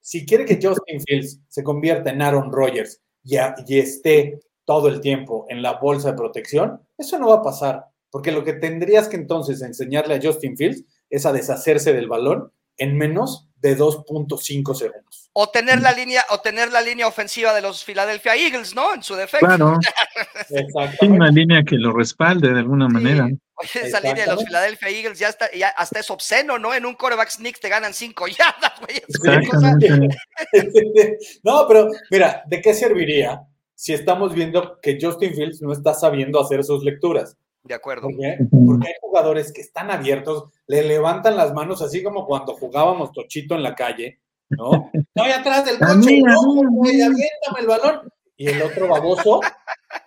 [0.01, 4.89] Si quiere que Justin Fields se convierta en Aaron Rodgers y, a- y esté todo
[4.89, 8.53] el tiempo en la bolsa de protección, eso no va a pasar, porque lo que
[8.55, 13.77] tendrías que entonces enseñarle a Justin Fields es a deshacerse del balón en menos de
[13.77, 15.31] 2.5 segundos.
[15.33, 18.95] O tener la línea, o tener la línea ofensiva de los Philadelphia Eagles, ¿no?
[18.95, 19.47] En su defecto.
[19.47, 19.79] Claro,
[21.01, 23.29] tiene una línea que lo respalde de alguna manera.
[23.57, 24.45] Oye, esa línea de los.
[24.45, 26.75] Philadelphia Eagles ya está, ya hasta es obsceno, ¿no?
[26.75, 28.97] En un coreback sneak te ganan cinco yardas, güey.
[29.07, 30.17] Es una cosa- Exactamente.
[31.45, 33.43] no, pero mira, ¿de qué serviría
[33.75, 37.37] si estamos viendo que Justin Fields no está sabiendo hacer sus lecturas?
[37.63, 38.09] De acuerdo.
[38.09, 43.55] Porque hay jugadores que están abiertos, le levantan las manos así como cuando jugábamos tochito
[43.55, 44.91] en la calle, ¿no?
[44.93, 46.35] Estoy atrás del coche, a
[46.71, 48.13] güey, aviéntame el balón.
[48.37, 49.41] Y el otro baboso,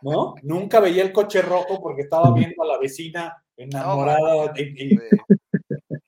[0.02, 0.36] ¿no?
[0.44, 4.54] Nunca veía el coche rojo porque estaba viendo a la vecina enamorada.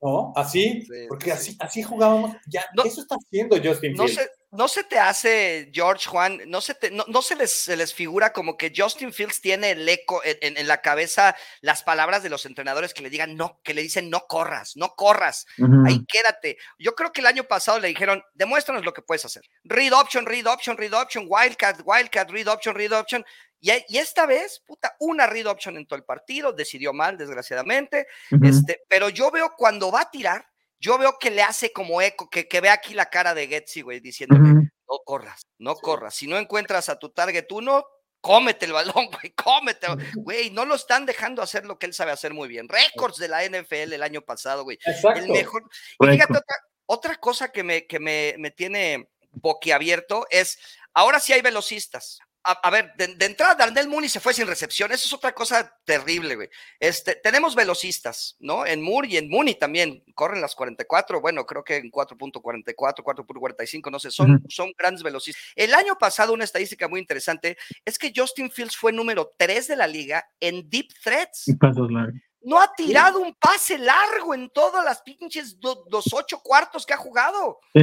[0.01, 0.33] ¿no?
[0.35, 1.31] Así, Sí, porque sí.
[1.31, 2.35] así, así jugábamos.
[2.47, 4.29] Ya, No- eso está haciendo Justin No Fields.
[4.51, 7.93] No se te hace, George Juan, no se, te, no, no se, les, se les
[7.93, 12.23] figura como que Justin Fields tiene el eco en, en- en la cabeza las palabras
[12.23, 15.45] de los entrenadores que le digan no, que le dicen no corras, no corras,
[15.87, 16.57] ahí quédate.
[16.79, 19.43] Yo creo que el año pasado le dijeron, demuéstranos lo que puedes hacer.
[19.63, 23.23] Read option, read option, read option, wildcat, wildcat, read option, read option.
[23.61, 28.07] Y, y esta vez, puta, una read option en todo el partido, decidió mal, desgraciadamente.
[28.47, 30.48] Este, pero yo veo cuando va a tirar,
[30.79, 33.81] yo veo que le hace como eco, que, que ve aquí la cara de Getsi,
[33.81, 36.15] güey, diciéndole, no corras, no corras.
[36.15, 37.85] Si no encuentras a tu target uno,
[38.21, 39.87] cómete el balón, güey, cómete.
[40.15, 42.67] Güey, no lo están dejando hacer lo que él sabe hacer muy bien.
[42.67, 44.79] Récords de la NFL el año pasado, güey.
[44.85, 45.19] Exacto.
[45.19, 45.69] El mejor.
[45.99, 50.59] Y fíjate, otra, otra cosa que me, que me, me tiene boquiabierto es,
[50.93, 52.19] ahora sí hay velocistas.
[52.43, 54.91] A, a ver, de, de entrada, Darnell Mooney se fue sin recepción.
[54.91, 56.49] Eso es otra cosa terrible, güey.
[56.79, 58.65] Este, tenemos velocistas, ¿no?
[58.65, 60.03] En Moore y en Mooney también.
[60.15, 64.45] Corren las 44, bueno, creo que en 4.44, 4.45, no sé, son, Ujú.
[64.49, 65.43] son grandes velocistas.
[65.55, 69.75] El año pasado, una estadística muy interesante es que Justin Fields fue número 3 de
[69.75, 72.15] la liga en deep threats Y pasos largos.
[72.41, 76.93] no ha tirado un pase largo en todas las pinches do- los ocho cuartos que
[76.93, 77.59] ha jugado.
[77.73, 77.81] Sí.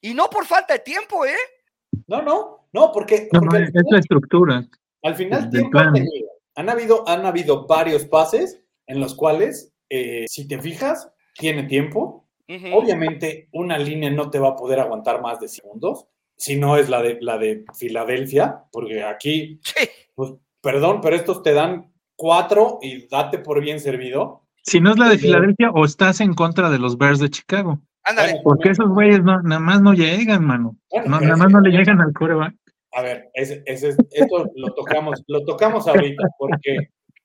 [0.00, 1.36] Y no por falta de tiempo, ¿eh?
[2.06, 4.68] No, no, no, porque, No, porque no, al, es la final, estructura.
[5.02, 5.78] al final tiempo.
[6.56, 12.28] Han habido, han habido varios pases en los cuales, eh, si te fijas, tiene tiempo.
[12.72, 16.88] Obviamente, una línea no te va a poder aguantar más de segundos, si no es
[16.90, 22.78] la de, la de Filadelfia, porque aquí, Sí, pues, perdón, pero estos te dan cuatro
[22.82, 24.42] y date por bien servido.
[24.62, 25.18] Si no es la de.
[25.18, 27.80] Filadelfia o estás en contra de los Bears de Chicago.
[28.04, 28.40] Ándale.
[28.44, 30.76] Porque esos güeyes no, nada más no llegan, mano.
[30.90, 32.54] Bueno, No, pero nada más no le llegan al coreback.
[32.92, 36.76] A ver, ese, ese es- esto lo tocamos, lo tocamos ahorita, porque,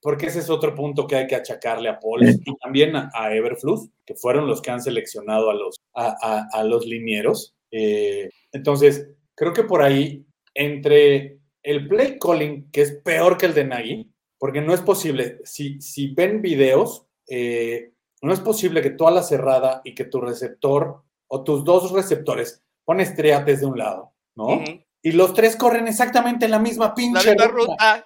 [0.02, 3.34] porque ese es otro punto que hay que achacarle a Paul y también a, a
[3.36, 7.56] Everflux, que fueron los que han seleccionado a los, a, a- a los linieros.
[7.72, 13.54] Eh, entonces, creo que por ahí, entre el play calling, que es peor que el
[13.54, 18.92] de Nagy, porque no es posible, si, si ven videos, eh, no es posible que
[18.92, 23.66] tú a la cerrada y que tu receptor o tus dos receptores pones triates de
[23.66, 24.62] un lado, ¿no?
[25.02, 28.04] Y los tres corren exactamente en la misma La pinche misma ruta.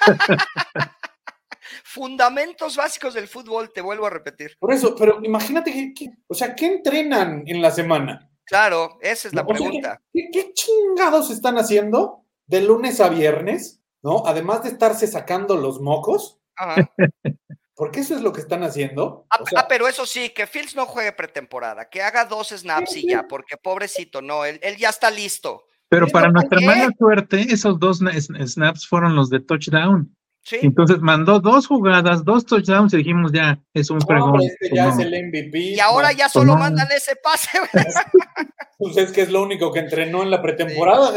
[1.84, 4.56] Fundamentos básicos del fútbol, te vuelvo a repetir.
[4.60, 8.30] Por eso, pero imagínate que, que- o sea, ¿qué entrenan en la semana?
[8.44, 10.02] Claro, esa es la O sea, ¿qué- pregunta.
[10.12, 13.82] ¿qué, qué chingados están haciendo de lunes a viernes?
[14.02, 14.22] ¿No?
[14.26, 16.76] Además de estarse sacando los mocos, Ajá.
[17.80, 19.24] porque eso es lo que están haciendo.
[19.30, 22.48] Ah, O sea, ah, pero eso sí, que Fields no juegue pretemporada, que haga dos
[22.50, 25.64] snaps y ya, porque pobrecito, no, él, él ya está listo.
[25.88, 30.14] Pero para no, nuestra mala suerte, esos dos na- sn- snaps fueron los de touchdown.
[30.42, 34.42] Sí, Entonces mandó dos jugadas, dos touchdowns y dijimos ya, es un no, fregón.
[34.42, 34.92] este ya No.
[34.92, 35.58] es el MVP.
[35.58, 36.58] y ahora no, ya solo no.
[36.58, 37.48] mandan ese pase.
[37.72, 37.84] güey.
[38.76, 41.12] Pues es que es lo único que entrenó en la pretemporada.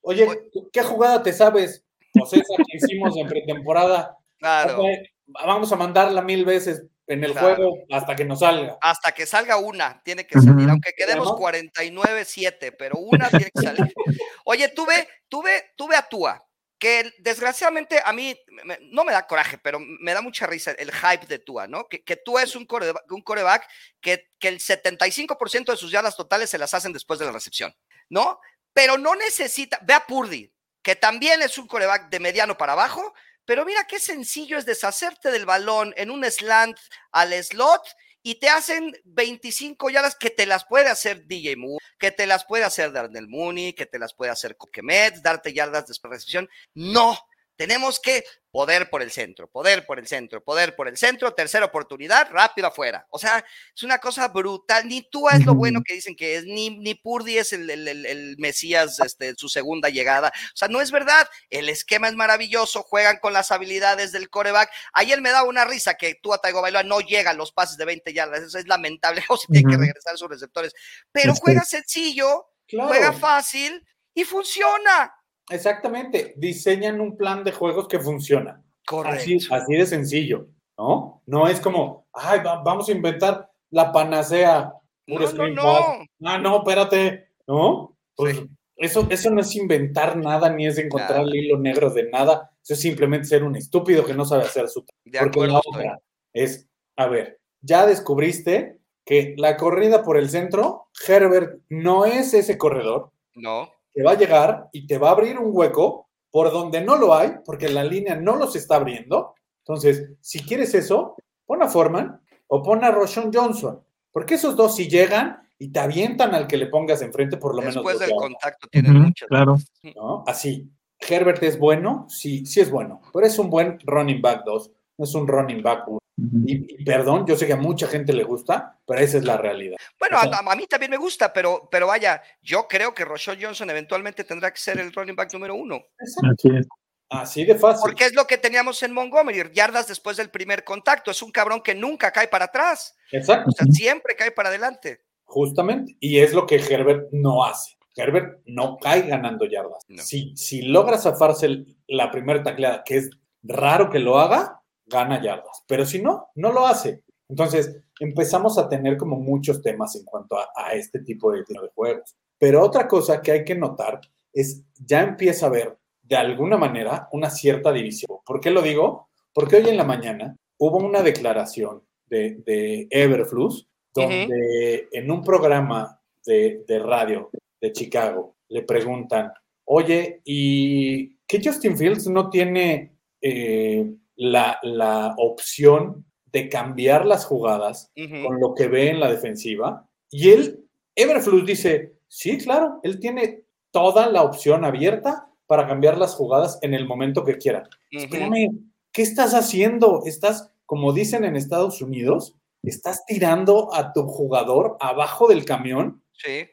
[0.00, 0.26] Oye,
[0.72, 1.84] ¿qué jugada te sabes?
[2.14, 4.16] Pues esa que hicimos en pretemporada.
[4.38, 4.82] Claro,
[5.26, 7.54] Vamos a mandarla mil veces en el Claro.
[7.56, 8.76] juego hasta que nos salga.
[8.80, 10.70] hasta que salga una, tiene que salir, Ujú.
[10.70, 13.92] aunque quedemos Además- 49-7, pero una tiene que salir.
[14.44, 16.44] Oye, tuve, tuve, tuve a Tua,
[16.78, 20.92] que desgraciadamente a mí me- no me da coraje, pero me da mucha risa el
[20.92, 21.86] hype de Tua, ¿no?
[21.88, 23.66] Que, que Tua es un coreback, un coreback
[24.00, 27.74] que, que el 75% de sus yardas totales se las hacen después de la recepción,
[28.08, 28.40] ¿no?
[28.72, 33.14] Pero no necesita, ve a Purdy, que también es un coreback de mediano para abajo,
[33.46, 36.76] pero mira qué sencillo es deshacerte del balón en un slant
[37.12, 37.82] al slot
[38.22, 42.44] y te hacen 25 yardas que te las puede hacer DJ Moore, que te las
[42.44, 46.48] puede hacer Darnell Mooney, que te las puede hacer Coquemet, darte yardas de recepción.
[46.74, 47.16] No,
[47.56, 51.66] tenemos que poder por el centro, poder por el centro, poder por el centro, tercera
[51.66, 53.06] oportunidad, rápido afuera.
[53.10, 54.88] O sea, es una cosa brutal.
[54.88, 57.86] Ni tú es lo bueno que dicen que es, ni, ni Purdy es el, el,
[57.86, 60.28] el, el Mesías, este, su segunda llegada.
[60.54, 61.28] O sea, no es verdad.
[61.50, 64.70] El esquema es maravilloso, juegan con las habilidades del coreback.
[64.94, 67.84] Ayer me daba una risa que tú a Taigo Bailoa no llegan los pases de
[67.84, 68.40] 20 yardas.
[68.42, 69.22] Eso es lamentable.
[69.28, 70.72] O si tiene que regresar a sus receptores.
[71.12, 72.88] Pero Este- juega sencillo, Claro.
[72.88, 75.12] juega fácil y funciona.
[75.50, 76.34] Exactamente.
[76.36, 78.62] Diseñan un plan de juegos que funciona.
[78.86, 79.52] Correcto.
[79.52, 80.46] así de sencillo,
[80.78, 81.20] ¿no?
[81.26, 84.72] No es como, ay, va- vamos a inventar la panacea.
[85.08, 85.76] No, no, no.
[86.24, 87.96] Ah, no, espérate, ¿no?
[88.14, 88.48] Pues Sí.
[88.76, 91.22] eso, eso no es inventar nada, ni es encontrar Nada.
[91.24, 92.50] el hilo negro de nada.
[92.62, 95.72] Eso es simplemente ser un estúpido que no sabe hacer su De Porque la estoy.
[95.80, 95.98] otra
[96.32, 102.56] es, a ver, ya descubriste que la corrida por el centro, Herbert no es ese
[102.56, 103.68] corredor No.
[103.96, 107.14] Que va a llegar y te va a abrir un hueco por donde no lo
[107.14, 109.34] hay, porque la línea no los está abriendo.
[109.64, 113.80] Entonces, si quieres eso, pon a Foreman o pon a Roshon Johnson,
[114.12, 117.62] porque esos dos si llegan y te avientan al que le pongas enfrente, por lo
[117.62, 117.76] menos.
[117.76, 119.28] Después del contacto tienen Ujú, muchas.
[119.28, 119.56] claro.
[119.94, 120.24] ¿no?
[120.26, 120.70] Así.
[120.98, 125.04] Herbert es bueno, sí, sí es bueno, pero es un buen running back 2, no
[125.04, 125.98] es un running back 1.
[126.18, 129.36] Y, y perdón, yo sé que a mucha gente le gusta, pero esa es la
[129.36, 129.76] realidad.
[129.98, 133.04] Bueno, O sea- a, a mí también me gusta, pero, pero vaya, yo creo que
[133.04, 135.80] Roshon Johnson eventualmente tendrá que ser el running back número uno.
[136.00, 136.66] Así es.
[137.08, 137.82] Así de fácil.
[137.82, 141.10] Porque es lo que teníamos en Montgomery, yardas después del primer contacto.
[141.10, 142.96] Es un cabrón que nunca cae para atrás.
[143.12, 145.02] Exacto, O sea, siempre cae para adelante.
[145.24, 145.96] justamente.
[146.00, 147.76] Y es lo que Herbert no hace.
[147.94, 149.82] Herbert no cae ganando yardas.
[149.88, 150.02] No.
[150.02, 153.10] Si, si logra zafarse el- la primera tacleada, que es
[153.42, 155.64] raro que lo haga, gana yardas.
[155.66, 157.02] Pero si no, no lo hace.
[157.28, 161.70] Entonces, empezamos a tener como muchos temas en cuanto a, a este tipo de, de
[161.74, 162.16] juegos.
[162.38, 164.00] Pero otra cosa que hay que notar
[164.32, 168.18] es, ya empieza a haber, de alguna manera, una cierta división.
[168.24, 169.08] ¿Por qué lo digo?
[169.32, 176.00] Porque hoy en la mañana hubo una declaración de, de Everflux, donde en un programa
[176.24, 179.32] de, de radio de Chicago le preguntan,
[179.64, 187.92] oye, ¿y qué Justin Fields no tiene eh, la, la opción de cambiar las jugadas
[187.94, 189.88] con lo que ve en la defensiva?
[190.10, 196.14] Y él, Everflux dice, sí, claro, él tiene toda la opción abierta para cambiar las
[196.14, 197.68] jugadas en el momento que quiera.
[197.92, 198.04] Ujú.
[198.04, 198.48] Espérame,
[198.92, 200.02] ¿qué estás haciendo?
[200.04, 206.48] Estás, como dicen en Estados Unidos, estás tirando a tu jugador abajo del camión, Sí.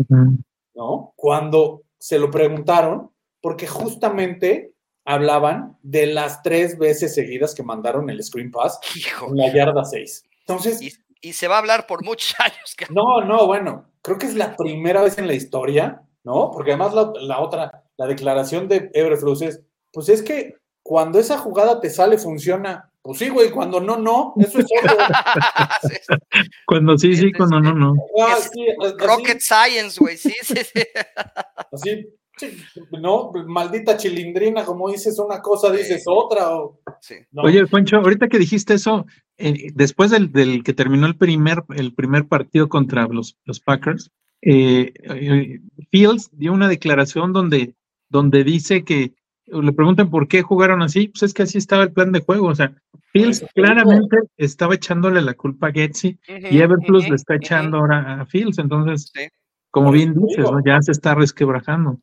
[0.76, 1.14] ¿no?
[1.16, 4.73] Cuando se lo preguntaron, porque justamente
[5.06, 9.28] hablaban de las tres veces seguidas que mandaron el screen pass Hijo.
[9.30, 10.24] en la yarda 6.
[10.42, 12.76] Entonces, Y, y se va a hablar por muchos años.
[12.78, 16.52] que- no, no, bueno, creo que es la primera vez en la historia, ¿no?
[16.52, 19.62] Porque además la, la otra, la declaración de Everflux es,
[19.92, 22.90] pues es que cuando esa jugada te sale, funciona.
[23.02, 24.66] Pues sí, güey, cuando no, no, eso es
[26.66, 27.96] Cuando sí, sí, Es- cuando no, no.
[28.22, 30.18] Ah, Es sí, así, Rocket Science, güey.
[30.18, 30.84] Sí, sí, sí.
[31.72, 32.08] así, sí,
[33.02, 36.56] no, maldita chilindrina, como dices una cosa, dices otra.
[36.58, 37.16] o- sí.
[37.32, 37.44] no.
[37.44, 39.06] Oye, Juancho, ahorita que dijiste eso,
[39.38, 44.12] eh, después del, del que terminó el primer, el primer partido contra los, los Packers,
[44.42, 45.60] eh, eh,
[45.92, 47.76] Fields dio una declaración donde,
[48.10, 49.14] donde dice que
[49.46, 52.48] le preguntan por qué jugaron así, pues es que así estaba el plan de juego.
[52.48, 52.74] O sea,
[53.12, 58.26] Fields claramente estaba echándole la culpa a Getsi y Everplus le está echando ahora a
[58.26, 58.58] Fields.
[58.60, 59.28] Entonces, Sí.
[59.74, 60.38] Como bien dices.
[60.52, 60.60] ¿no?
[60.64, 61.98] ya se está resquebrajando.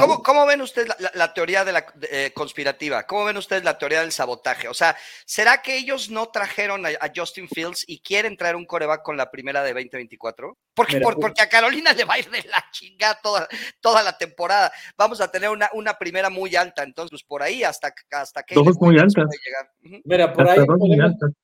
[0.00, 3.04] ¿cómo, cómo ven ustedes la, la- la teoría de la de, eh, conspirativa?
[3.06, 4.66] ¿Cómo ven ustedes la teoría del sabotaje?
[4.66, 8.66] O sea, ¿será que ellos no trajeron a, a Justin Fields y quieren traer un
[8.66, 10.58] coreback con la primera de 2024?
[10.74, 13.46] Porque, Mira, por- pues- porque a Carolina le va a ir de la chingada toda,
[13.80, 14.72] toda la temporada.
[14.96, 18.56] Vamos a tener una, una primera muy alta, entonces pues, por ahí hasta, hasta que
[18.56, 19.26] Dos muy altas.
[20.04, 20.78] Mira, por Hasta ahí dos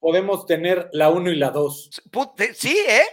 [0.01, 1.91] podemos, tener la 1 y la 2.
[2.11, 3.05] Put- Sí, ¿eh?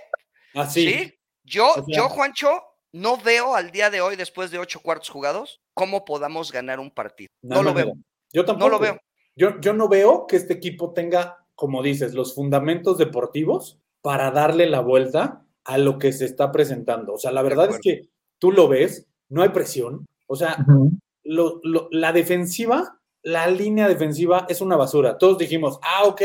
[0.55, 0.89] Así.
[0.91, 1.17] Sí.
[1.51, 2.49] Yo, O sea- yo, Juancho,
[2.93, 6.91] no veo al día de hoy, después de ocho cuartos jugados, cómo podamos ganar un
[6.91, 7.29] partido.
[7.41, 7.93] No, No lo veo.
[8.33, 8.69] Yo tampoco.
[8.69, 8.97] lo veo.
[9.35, 14.65] Yo, yo no veo que este equipo tenga, como dices, los fundamentos deportivos para darle
[14.67, 17.13] la vuelta a lo que se está presentando.
[17.13, 18.09] O sea, la verdad es que
[18.39, 20.07] tú lo ves, no hay presión.
[20.27, 20.91] O sea, Ujú.
[21.23, 25.17] lo- lo- la defensiva, la línea defensiva es una basura.
[25.17, 26.21] Todos dijimos, ah, ok,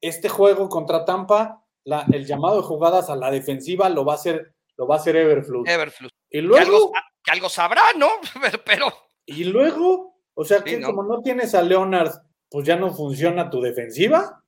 [0.00, 4.16] este juego contra Tampa, la- el llamado de jugadas a la defensiva lo va a
[4.16, 5.70] hacer, lo va a hacer Everflux.
[5.70, 6.10] Everflux.
[6.28, 8.08] y Que algo, luego, que algo sabrá, ¿no?
[8.66, 8.92] Pero,
[9.24, 10.88] y luego, o sea, Sí, que ¿no?
[10.88, 12.10] como no tienes a Leonard,
[12.50, 14.42] pues ya no funciona tu defensiva.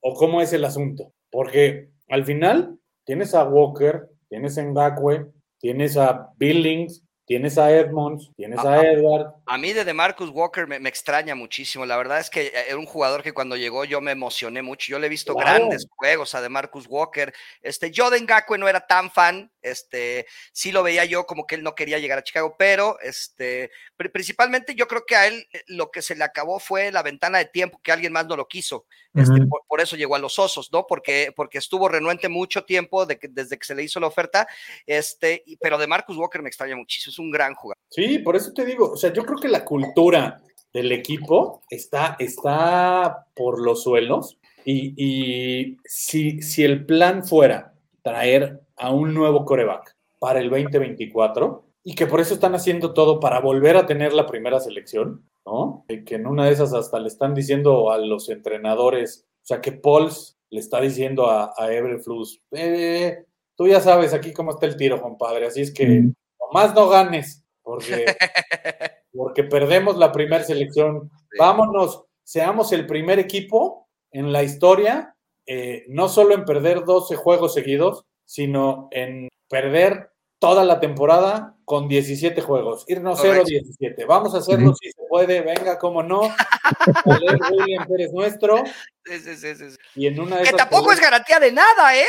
[0.00, 1.12] o cómo es el asunto.
[1.30, 5.26] Porque al final tienes a Walker, tienes a Ngakwe,
[5.58, 9.34] tienes a Billings, tienes a Edmonds, tienes a Edward.
[9.46, 11.86] A mí de DeMarcus Walker me, me extraña muchísimo.
[11.86, 14.90] La verdad es que eh, era un jugador que cuando llegó yo me emocioné mucho.
[14.90, 17.32] Yo le he visto grandes juegos a DeMarcus Walker.
[17.62, 19.52] Este, yo de Ngakwe no era tan fan.
[19.60, 23.70] Este, sí lo veía yo como que él no quería llegar a Chicago, pero este,
[23.96, 27.02] pri- principalmente yo creo que a él eh, lo que se le acabó fue la
[27.02, 28.86] ventana de tiempo que alguien más no lo quiso.
[29.14, 30.86] Este, por, por eso llegó a los osos, ¿no?
[30.86, 34.46] Porque, porque estuvo renuente mucho tiempo de que- desde que se le hizo la oferta.
[34.86, 37.12] Este, pero de Marcus Walker me extraña muchísimo.
[37.18, 37.82] Es un gran jugador.
[37.90, 40.40] Sí, por eso te digo, o sea, yo creo que la cultura
[40.72, 48.60] del equipo está, está por los suelos y, y si, si el plan fuera traer
[48.76, 53.40] a un nuevo coreback para el 2024 y que por eso están haciendo todo para
[53.40, 55.84] volver a tener la primera selección, ¿no?
[55.88, 59.60] Y que en una de esas hasta le están diciendo a los entrenadores, o sea,
[59.60, 63.24] que Pauls le está diciendo a, a Eberflus, "Eh,
[63.56, 66.12] tú ya sabes aquí cómo está el tiro, compadre, así es que Ujú.
[66.52, 68.04] Nomás no ganes, porque,
[69.14, 71.10] porque perdemos la primera selección.
[71.38, 75.14] Vámonos, seamos el primer equipo en la historia,
[75.46, 81.88] eh, no solo en perder 12 juegos seguidos, sino en perder toda la temporada con
[81.88, 83.48] 17 juegos, irnos Correcto.
[83.80, 84.06] 0-17.
[84.06, 86.20] Vamos a hacerlo si se puede, venga, cómo no.
[87.04, 88.62] Caleb Williams eres nuestro,
[89.04, 89.76] Sí, sí, sí, sí, sí.
[89.96, 92.04] y en una de Que esas tampoco Caleb- es garantía de nada, ¿eh?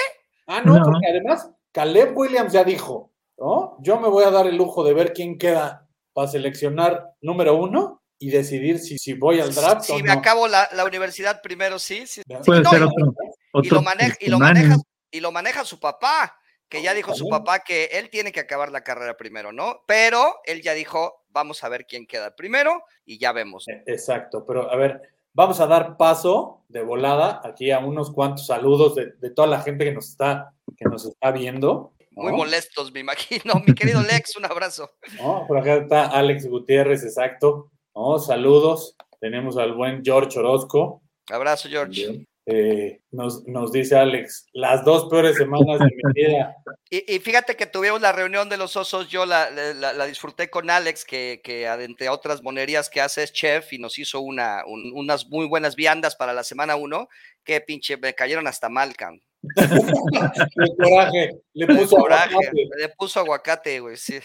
[0.47, 0.83] Ah, no, No.
[0.85, 3.77] porque además Caleb Williams ya dijo, ¿no?
[3.79, 8.01] Yo me voy a dar el lujo de ver quién queda para seleccionar número uno
[8.17, 10.13] y decidir si, si voy al draft Si o me no.
[10.13, 12.05] acabo la, la universidad primero, sí.
[12.05, 12.21] sí.
[12.45, 13.13] Puede no, ser y- otro.
[13.53, 14.75] Y otro lo, maneja, y, lo maneja,
[15.09, 16.37] y lo maneja su papá,
[16.67, 19.81] que ya dijo su papá que él tiene que acabar la carrera primero, ¿no?
[19.87, 23.67] Pero él ya dijo, vamos a ver quién queda primero y ya vemos.
[23.67, 25.01] Eh, Exacto, pero a ver,
[25.33, 29.61] vamos a dar paso de volada aquí a unos cuantos saludos de, de toda la
[29.61, 31.93] gente que nos está, que nos está viendo.
[32.12, 33.55] Muy molestos, me imagino.
[33.66, 34.89] Mi querido Lex, un abrazo.
[35.22, 35.45] ¿no?
[35.47, 37.72] Por acá está Alex Gutiérrez, exacto.
[37.95, 38.20] ¿no?
[38.20, 38.95] Saludos.
[39.20, 41.01] Tenemos al buen George Orozco.
[41.30, 42.26] Abrazo, George.
[42.51, 46.55] Eh, nos, nos dice Alex, las dos peores semanas de mi vida.
[46.89, 50.49] Y, y fíjate que tuvimos la reunión de los osos, yo la, la- la disfruté
[50.49, 54.64] con Alex, que, que entre otras monerías que hace es chef y nos hizo una,
[54.66, 57.07] un- unas muy buenas viandas para la semana uno,
[57.43, 59.22] que pinche, me cayeron hasta mal, can.
[59.55, 61.41] Qué coraje.
[61.53, 62.67] Le puso Coraje, aguacate.
[62.77, 64.19] le puso aguacate, güey, sí.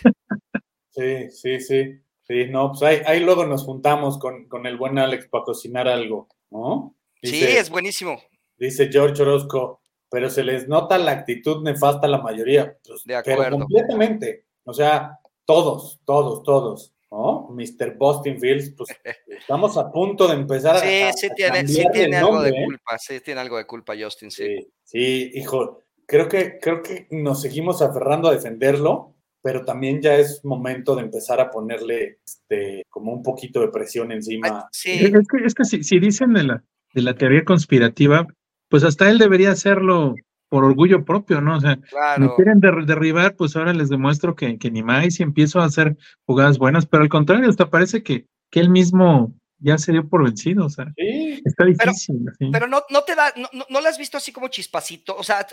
[0.90, 2.00] Sí, sí, sí.
[2.26, 5.88] Sí, no, pues ahí, ahí luego nos juntamos con, con el buen Alex para cocinar
[5.88, 6.96] algo, ¿no?
[7.22, 8.18] Sí, es buenísimo.
[8.56, 12.78] Dice George Orozco, pero se les nota la actitud nefasta a la mayoría.
[12.86, 13.58] Pues, De pero acuerdo.
[13.58, 14.46] completamente.
[14.64, 17.48] O sea, todos, todos, todos, ¿no?
[17.50, 17.96] Mr.
[17.96, 18.90] Boston Fields, pues
[19.28, 20.80] estamos a punto de empezar a.
[20.80, 22.64] Sí, a- sí a tiene, sí tiene algo de ¿eh?
[22.64, 24.44] culpa, sí tiene algo de culpa, Justin, sí.
[24.58, 30.16] Sí, sí, hijo, creo que, creo que nos seguimos aferrando a defenderlo, pero también ya
[30.16, 34.68] es momento de empezar a ponerle este, como un poquito de presión Ay, encima.
[34.72, 38.26] sí, Es que, es que si, si dicen de la, de la teoría conspirativa,
[38.68, 40.14] pues hasta él debería hacerlo
[40.54, 41.56] por orgullo propio, ¿no?
[41.56, 42.36] O sea, me claro.
[42.36, 45.96] quieren der- derribar, pues ahora les demuestro que, que ni más y empiezo a hacer
[46.26, 50.22] jugadas buenas, pero al contrario, hasta parece que, que él mismo ya se dio por
[50.22, 52.20] vencido, o sea, Sí, está difícil.
[52.52, 55.24] Pero no, no te da, no, no, no lo has visto así como chispacito, o
[55.24, 55.44] sea,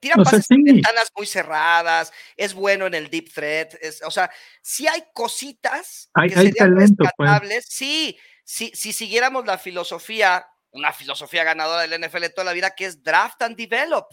[0.00, 0.60] tira O pases sí.
[0.60, 4.28] ventanas muy cerradas, es bueno en el deep threat, es, o sea,
[4.60, 7.64] sí hay cositas Hay- que hay serían talento, pues.
[7.68, 12.74] sí, sí, si siguiéramos la filosofía, una filosofía ganadora del NFL de toda la vida,
[12.76, 14.06] que es draft and develop.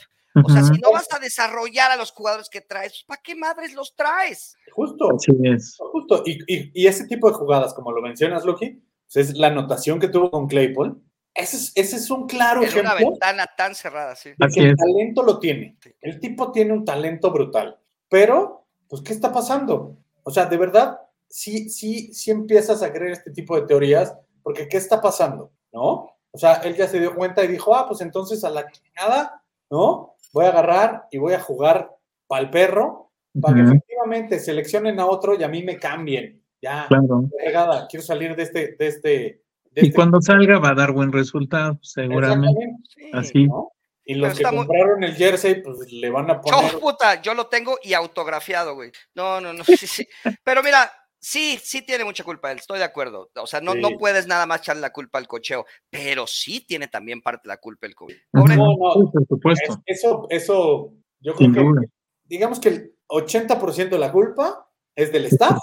[0.43, 3.73] O sea, si no vas a desarrollar a los jugadores que traes, ¿para qué madres
[3.73, 4.55] los traes?
[4.73, 5.15] justo.
[5.15, 5.77] Así es.
[5.79, 8.81] Justo, y, y- y ese tipo de jugadas, como lo mencionas, Loki,
[9.11, 11.01] pues es la anotación que tuvo con Claypool.
[11.33, 14.31] Ese es, ese es un claro En una ventana tan cerrada, sí.
[14.39, 14.77] Así que el es.
[14.77, 15.77] talento lo tiene.
[16.01, 17.77] El tipo tiene un talento brutal.
[18.09, 19.97] Pero, pues, ¿qué está pasando?
[20.23, 24.13] O sea, de verdad, sí, sí, sí empiezas a creer este tipo de teorías,
[24.43, 25.51] porque ¿qué está pasando?
[25.73, 26.09] ¿No?
[26.31, 29.41] O sea, él ya se dio cuenta y dijo, ah, pues entonces a la chingada,
[29.69, 30.14] ¿no?
[30.35, 31.89] Voy a agarrar y voy a jugar
[32.27, 33.09] pa'l perro
[33.41, 36.43] para que efectivamente seleccionen a otro y a mí me cambien.
[36.61, 37.29] Ya, Claro.
[37.89, 39.09] quiero salir de este, de este,
[39.71, 42.67] de Y este- cuando salga va a dar buen resultado, seguramente.
[42.93, 43.09] Sí.
[43.13, 43.47] Así.
[43.47, 43.71] ¿no?
[44.03, 46.71] Y los Pero que compraron el jersey, pues le van a poner.
[46.73, 48.91] Yo, puta, yo lo tengo y autografiado, güey.
[49.15, 50.05] No, no, no, sí, sí.
[50.43, 50.91] Pero mira,
[51.27, 53.29] sí, sí tiene mucha culpa él, estoy de acuerdo.
[53.35, 53.81] O sea, no, Sí.
[53.81, 57.49] no puedes nada más echarle la culpa al cocheo, pero sí tiene también parte de
[57.49, 58.15] la culpa el COVID.
[58.33, 59.09] No, no.
[59.11, 59.73] Por supuesto.
[59.87, 61.81] Es- eso, eso, yo creo Sin que, duda.
[62.25, 65.59] digamos que el 80% de la culpa es del staff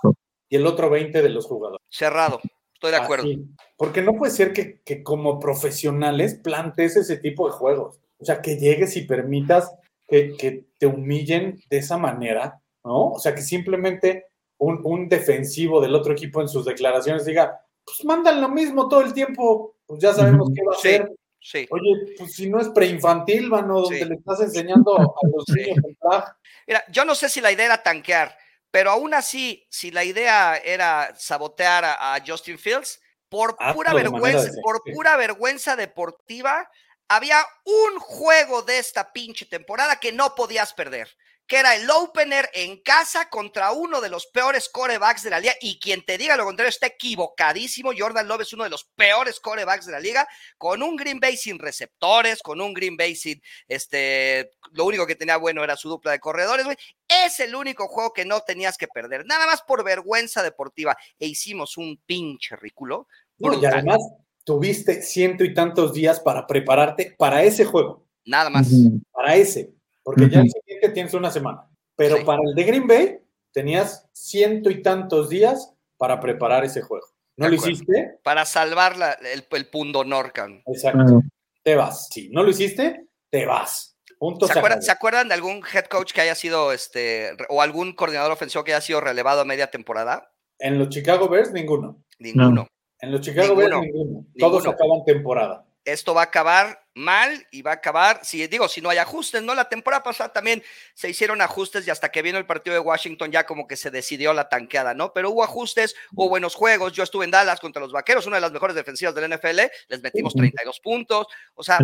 [0.48, 1.80] y el otro 20% de los jugadores.
[1.88, 2.40] cerrado,
[2.74, 3.24] estoy de acuerdo.
[3.24, 3.44] Así.
[3.76, 8.00] Porque no puede ser que, que como profesionales plantes ese tipo de juegos.
[8.18, 9.72] O sea, que llegues y permitas
[10.08, 13.12] que, que te humillen de esa manera, ¿no?
[13.12, 14.26] O sea, que simplemente
[14.62, 19.00] un, un defensivo del otro equipo en sus declaraciones diga, pues mandan lo mismo todo
[19.00, 21.12] el tiempo, pues ya sabemos qué va a hacer.
[21.40, 21.66] Sí.
[21.70, 24.04] Oye, pues si no es preinfantil, mano, donde Sí.
[24.04, 25.02] le estás enseñando a
[25.34, 26.32] los niños traje.
[26.68, 28.38] Mira, yo no sé si la idea era tanquear,
[28.70, 33.94] pero aún así, si la idea era sabotear a, a Justin Fields, por Hazlo pura
[33.94, 36.70] vergüenza, por pura vergüenza deportiva,
[37.08, 41.08] había un juego de esta pinche temporada que no podías perder,
[41.52, 45.52] que era el opener en casa contra uno de los peores corebacks de la liga.
[45.60, 47.90] Y quien te diga lo contrario está equivocadísimo.
[47.94, 50.26] Jordan Love es uno de los peores corebacks de la liga,
[50.56, 54.52] con un Green Bay sin receptores, con un Green Bay sin este.
[54.70, 56.78] Lo único que tenía bueno era su dupla de corredores, güey.
[57.06, 60.96] Es el único juego que no tenías que perder, nada más por vergüenza deportiva.
[61.18, 63.08] E hicimos un pinche ridículo.
[63.36, 63.98] No, y además
[64.42, 68.70] tuviste ciento y tantos días para prepararte para ese juego, Nada más.
[69.10, 71.68] Para ese, porque ya el siguiente tienes una semana.
[71.96, 72.24] Pero Sí.
[72.24, 73.18] para el de Green Bay
[73.52, 77.06] tenías ciento y tantos días para preparar ese juego.
[77.36, 77.72] ¿No De lo acuerdo.
[77.74, 78.18] hiciste?
[78.22, 80.62] Para salvar la- el, el pundonor, cabrón.
[80.66, 81.22] Exacto.
[81.62, 82.08] Te vas.
[82.08, 83.96] Si no lo hiciste, te vas.
[84.18, 84.46] Punto.
[84.46, 84.82] ¿Se se acuerdan.
[84.82, 88.72] ¿Se acuerdan de algún head coach que haya sido, este, o algún coordinador ofensivo que
[88.72, 90.32] haya sido relevado a media temporada?
[90.58, 92.04] En los Chicago Bears, ninguno.
[92.18, 92.68] Ninguno.
[93.00, 93.80] En los Chicago Ninguno.
[93.80, 94.26] Bears, ninguno.
[94.38, 94.70] Todos Ninguno.
[94.70, 95.66] acaban temporada.
[95.84, 99.42] Esto va a acabar mal y va a acabar, si digo, si no hay ajustes,
[99.42, 99.54] ¿no?
[99.54, 100.62] La temporada pasada también
[100.94, 103.90] se hicieron ajustes y hasta que vino el partido de Washington ya como que se
[103.90, 105.12] decidió la tanqueada, ¿no?
[105.12, 106.92] Pero hubo ajustes, hubo buenos juegos.
[106.92, 110.02] Yo estuve en Dallas contra los Vaqueros, una de las mejores defensivas del NFL, les
[110.02, 110.42] metimos Ujú.
[110.42, 111.26] 32 puntos.
[111.54, 111.78] O sea,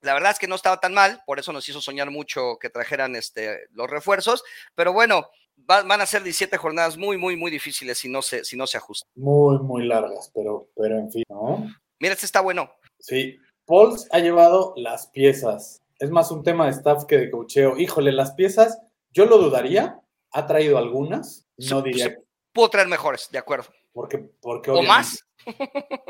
[0.00, 2.70] la verdad es que no estaba tan mal, por eso nos hizo soñar mucho que
[2.70, 4.42] trajeran este, los refuerzos,
[4.74, 5.28] pero bueno,
[5.68, 8.66] va- van a ser 17 jornadas muy, muy, muy difíciles si no se, si no
[8.66, 9.10] se ajustan.
[9.16, 11.68] Muy, muy largas, pero, pero en fin, ¿no?
[11.98, 12.72] Mira, este está bueno.
[12.98, 13.36] Sí.
[13.66, 15.82] Pauls ha llevado las piezas.
[15.98, 17.76] Es más un tema de staff que de cocheo.
[17.76, 18.80] Híjole, las piezas,
[19.12, 20.00] yo lo dudaría.
[20.32, 21.46] Ha traído algunas.
[21.70, 22.14] No diría sí.
[22.52, 23.68] Puedo traer mejores, de acuerdo.
[23.92, 25.24] porque, porque ¿O más?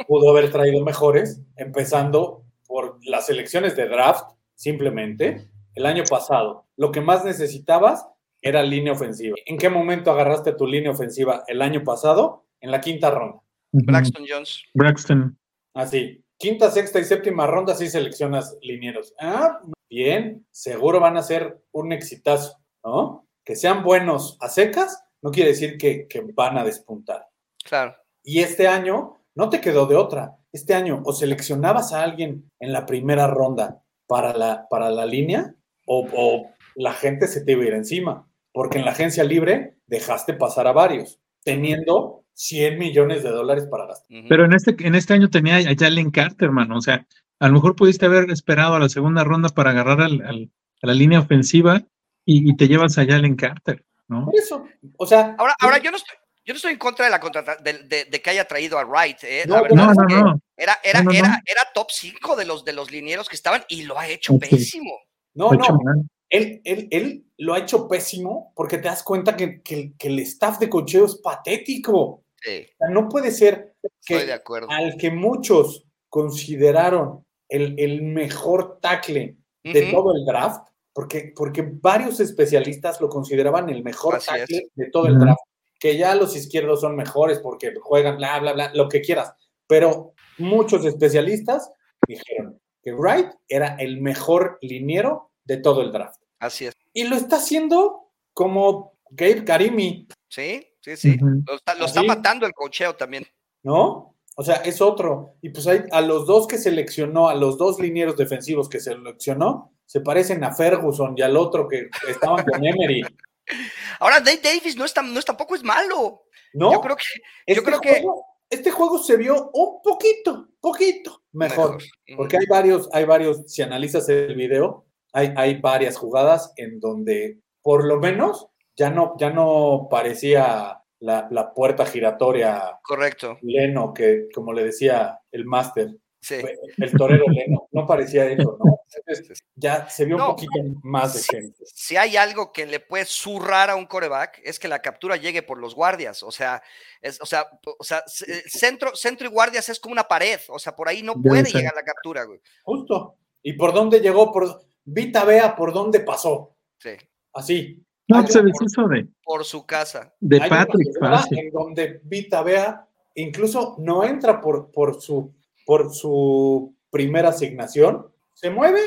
[0.07, 4.25] pudo haber traído mejores, empezando por las elecciones de draft,
[4.55, 5.51] simplemente.
[5.75, 8.07] El año pasado, lo que más necesitabas
[8.43, 9.37] era línea ofensiva.
[9.47, 12.47] ¿En qué momento agarraste tu línea ofensiva el año pasado?
[12.61, 13.41] En la quinta ronda.
[13.73, 14.63] Braxton Jones.
[14.75, 15.39] Braxton.
[15.75, 19.15] Así, quinta, sexta y séptima ronda sí seleccionas linieros.
[19.21, 19.61] Ah,
[19.91, 23.27] bien, seguro van a ser un exitazo, ¿no?
[23.45, 27.27] Que sean buenos a secas no quiere decir que, que van a despuntar.
[27.65, 27.97] Claro.
[28.23, 30.37] Y este año no te quedó de otra.
[30.53, 35.55] Este año o seleccionabas a alguien en la primera ronda para la, para la línea
[35.87, 38.29] o, o la gente se te iba a ir encima.
[38.53, 43.87] Porque en la agencia libre dejaste pasar a varios, teniendo 100 millones de dólares para
[43.87, 44.07] gastar.
[44.29, 46.77] Pero en este, en este año tenía a Jalen Carter, hermano.
[46.77, 47.05] O sea,
[47.41, 50.51] a lo mejor pudiste haber esperado a la segunda ronda para agarrar al- al-
[50.83, 51.83] a la línea ofensiva
[52.25, 54.27] y, y te llevas a Jalen Carter, ¿no?
[54.27, 54.65] Por eso,
[54.97, 56.15] o sea, Ahora, ahora yo no estoy,
[56.45, 58.85] yo no estoy en contra de la contrata de, de- de que haya traído a
[58.85, 59.19] Wright.
[59.25, 59.45] ¿eh?
[59.49, 60.41] No, La verdad No, es no, que no.
[60.57, 61.19] Era, era, No, no, no.
[61.19, 64.39] era, era top 5 de los, de los linieros que estaban y lo ha hecho
[64.39, 64.93] pésimo.
[65.35, 66.03] no, no, mal.
[66.31, 70.07] él, él, él lo ha hecho pésimo porque te das cuenta que, que el- que
[70.09, 72.23] el staff de cocheo es patético.
[72.43, 73.91] Sí, O sea, no puede ser de
[74.27, 74.69] que acuerdo.
[74.71, 82.21] al que muchos consideraron el, el mejor tackle de todo el draft, porque, porque varios
[82.21, 84.71] especialistas lo consideraban el mejor Así tackle es.
[84.75, 85.41] de todo el draft,
[85.79, 89.33] que ya los izquierdos son mejores porque juegan, bla, bla, bla, lo que quieras,
[89.67, 91.71] pero muchos especialistas
[92.07, 96.23] dijeron que Wright era el mejor liniero de todo el draft.
[96.39, 96.75] Así es.
[96.93, 101.17] Y lo está haciendo como Gabe Karimi, Sí, sí, sí.
[101.47, 102.07] Lo está, lo está Así.
[102.09, 103.27] matando el cocheo también.
[103.63, 104.15] ¿no?
[104.37, 105.35] O sea, es otro.
[105.43, 109.73] Y pues hay, a los dos que seleccionó, a los dos linieros defensivos que seleccionó,
[109.85, 113.03] se parecen a Ferguson y al otro que estaban con Emery.
[114.01, 116.23] Ahora, Dave Davis no es, tan- no es tampoco es malo.
[116.55, 116.73] ¿No?
[116.73, 117.03] Yo creo que
[117.47, 121.83] este, yo creo que- juego, este juego se vio un poquito, poquito mejor.
[122.17, 127.41] Porque hay varios, hay varios, si analizas el video, hay, hay varias jugadas en donde
[127.63, 128.47] por lo menos
[128.79, 133.39] ya no, ya no parecía la, la puerta giratoria Correcto.
[133.43, 136.37] Leno, que como le decía el máster, Sí.
[136.79, 138.81] el torero Leno, no parecía eso, ¿no?
[139.07, 140.31] Entonces, ya se vio No.
[140.31, 140.53] un poquito
[140.83, 141.19] más Sí.
[141.37, 141.65] decente.
[141.67, 145.43] Si hay algo que le puede zurrar a un coreback, es que la captura llegue
[145.43, 146.25] por los guardias.
[146.25, 146.61] O sea,
[147.03, 147.47] es, o sea,
[147.79, 150.41] o sea, c- centro, centro y guardias es como una pared.
[150.49, 151.61] O sea, por ahí no Debe puede ser.
[151.61, 152.41] llegar la captura, güey.
[152.65, 153.15] Justo.
[153.43, 154.33] ¿Y por dónde llegó?
[154.33, 156.57] Por Vita vea por dónde pasó.
[156.79, 156.91] Sí.
[157.33, 157.85] Así.
[158.09, 160.15] No, pues se deshizo de, Por su casa.
[160.21, 161.39] de hay Patrick fácil.
[161.39, 165.35] en donde Vita vea incluso no entra por, por, su,
[165.67, 168.81] por su primera asignación, se mueve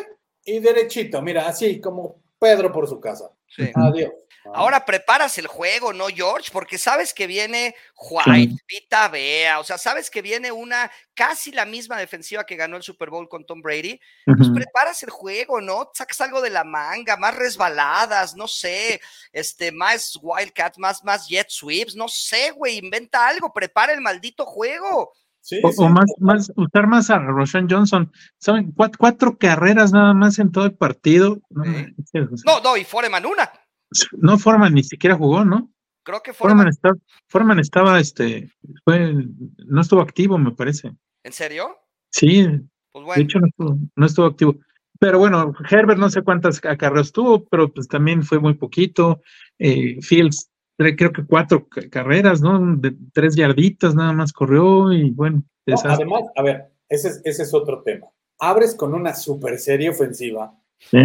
[0.45, 3.32] y derechito, mira, así como Pedro por su casa.
[3.47, 3.69] Sí.
[3.76, 4.11] Adiós.
[4.45, 4.51] Ah.
[4.55, 6.49] Ahora preparas el juego, ¿no, George?
[6.51, 11.65] Porque sabes que viene White, Vita Bea, o sea, sabes que viene una casi la
[11.65, 13.99] misma defensiva que ganó el Super Bowl con Tom Brady.
[14.25, 15.91] Pues preparas el juego, ¿no?
[15.93, 18.99] Sacas algo de la manga, más resbaladas, no sé,
[19.31, 24.45] este, más Wildcat, más, más jet sweeps, no sé, güey, inventa algo, prepara el maldito
[24.45, 25.13] juego.
[25.41, 28.11] Sí, O, sí, o más, más, usar más a Roshan Johnson.
[28.37, 28.71] ¿Saben?
[28.71, 31.39] Cuatro, cuatro carreras nada más en todo el partido.
[31.49, 33.51] No, no, y Foreman una.
[34.17, 35.71] No Foreman ni siquiera jugó, ¿no?
[36.03, 36.69] Creo que Foreman
[37.27, 38.51] Foreman, estaba, este,
[38.83, 39.13] fue,
[39.65, 40.91] no estuvo activo, me parece.
[41.23, 41.77] ¿en serio?
[42.11, 42.43] Sí,
[42.91, 44.55] Pues de bueno, hecho no estuvo, no estuvo activo.
[44.99, 49.21] Pero bueno, Herbert no sé cuántas acarreos tuvo, pero pues también fue muy poquito.
[49.59, 52.75] Eh, Fields, cre- creo que cuatro ca- carreras, ¿no?
[52.77, 57.43] De tres yarditas nada más corrió y bueno, No, además, a ver, ese es, ese
[57.43, 58.07] es otro tema.
[58.39, 60.97] Abres con una super serie ofensiva, sí.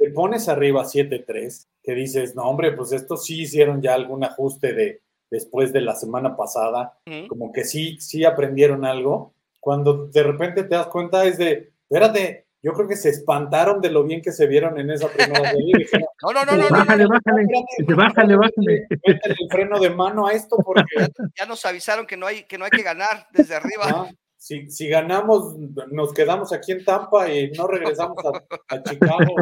[0.00, 4.72] Te pones arriba 7-3, que dices, no, hombre, pues estos sí hicieron ya algún ajuste
[4.72, 6.98] de después de la semana pasada,
[7.28, 9.34] como que sí, sí aprendieron algo.
[9.60, 13.90] Cuando de repente te das cuenta es de, espérate, yo creo que se espantaron de
[13.90, 15.72] lo bien que se vieron en esa primera serie.
[15.74, 17.46] y dijeron, no, no, no, no, no, no, Bájale, no, bájale.
[17.94, 18.86] bájale, bájale.
[18.90, 22.56] métele el freno de mano a esto porque ya nos avisaron que no hay que
[22.56, 23.84] no hay que ganar desde arriba.
[23.84, 24.10] ah,
[24.40, 25.54] si, si ganamos,
[25.90, 29.34] nos quedamos aquí en Tampa y no regresamos a, a Chicago.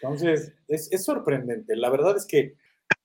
[0.00, 1.76] Entonces, es, es sorprendente.
[1.76, 2.54] La verdad es que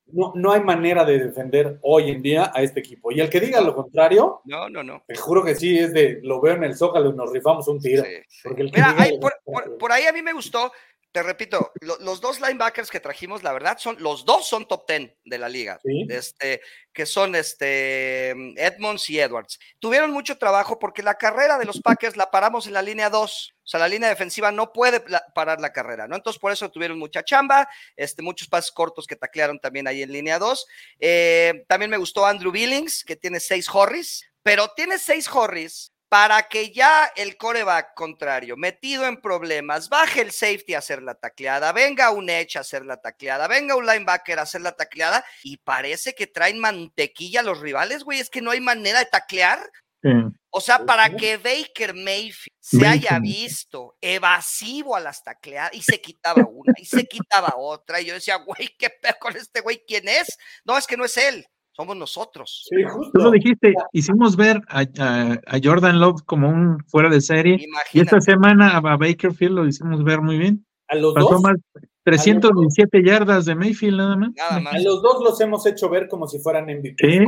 [0.08, 3.12] no, no hay manera de defender hoy en día a este equipo.
[3.12, 5.04] Y el que diga lo contrario, No, no, no.
[5.06, 7.80] te juro que sí, es de, lo veo en el Zócalo y nos rifamos un
[7.82, 8.04] tiro.
[8.04, 8.40] Sí, sí.
[8.44, 10.72] Porque el que Mira, diga por, por- por ahí a mí me gustó,
[11.16, 14.86] te repito, lo- los dos linebackers que trajimos, la verdad, son los dos son top
[14.86, 15.80] 10 de la liga.
[15.82, 16.06] Sí.
[16.10, 16.60] Este,
[16.92, 19.58] que son este Edmonds y Edwards.
[19.80, 23.54] Tuvieron mucho trabajo porque la carrera de los Packers la paramos en la línea 2.
[23.64, 25.02] O sea, la línea defensiva no puede
[25.34, 26.18] parar la carrera, ¿no?
[26.18, 30.12] Entonces, por eso tuvieron mucha chamba, este, muchos pases cortos que taclearon también ahí en
[30.12, 30.66] línea 2.
[31.00, 36.44] Eh, también me gustó Andrew Billings, que tiene seis horries, pero tiene seis horries para
[36.44, 41.72] que ya el coreback contrario, metido en problemas, baje el safety a hacer la tacleada,
[41.72, 45.58] venga un edge a hacer la tacleada, venga un linebacker a hacer la tacleada, y
[45.58, 49.60] parece que traen mantequilla a los rivales, güey, es que no hay manera de taclear.
[50.04, 50.12] Sí.
[50.52, 51.18] O sea, para Ujú.
[51.18, 56.74] que Baker Mayfield se Baker haya visto evasivo a las tacleadas y se quitaba una
[56.78, 59.84] y se quitaba otra, y yo decía, güey, ¿qué pedo con este güey?
[59.86, 60.38] ¿Quién es?
[60.64, 61.46] No, es que no es él,
[61.76, 62.66] somos nosotros.
[62.70, 63.12] Sí, justo.
[63.14, 67.58] Tú lo dijiste, hicimos ver a, a- a Jordan Love como un fuera de serie.
[67.94, 70.66] Y esta semana a a Bakerfield lo hicimos ver muy bien.
[70.88, 71.56] A los Pasó dos, más
[72.04, 74.30] 317 yardas de Mayfield nada más.
[74.36, 74.74] Nada más.
[74.76, 76.96] a los dos los hemos hecho ver como si fueran MVP.
[77.00, 77.20] Sí,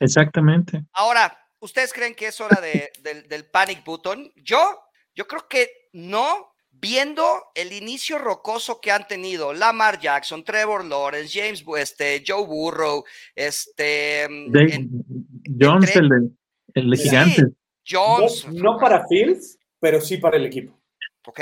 [0.00, 0.84] exactamente.
[0.92, 4.30] Ahora, ¿ustedes creen que es hora de- del, del panic button?
[4.36, 4.58] Yo,
[5.14, 6.26] yo creo que no,
[6.80, 7.24] viendo
[7.54, 13.04] el inicio rocoso que han tenido Lamar Jackson, Trevor Lawrence, James, este, Joe Burrow,
[13.34, 14.90] este, De- en-
[15.60, 16.30] Jones, entre- el de,
[16.80, 17.02] el de Sí.
[17.08, 17.44] gigantes.
[17.44, 17.50] No,
[17.88, 20.78] Jones, no para Fields, pero sí para el equipo.
[21.26, 21.40] ¿ok?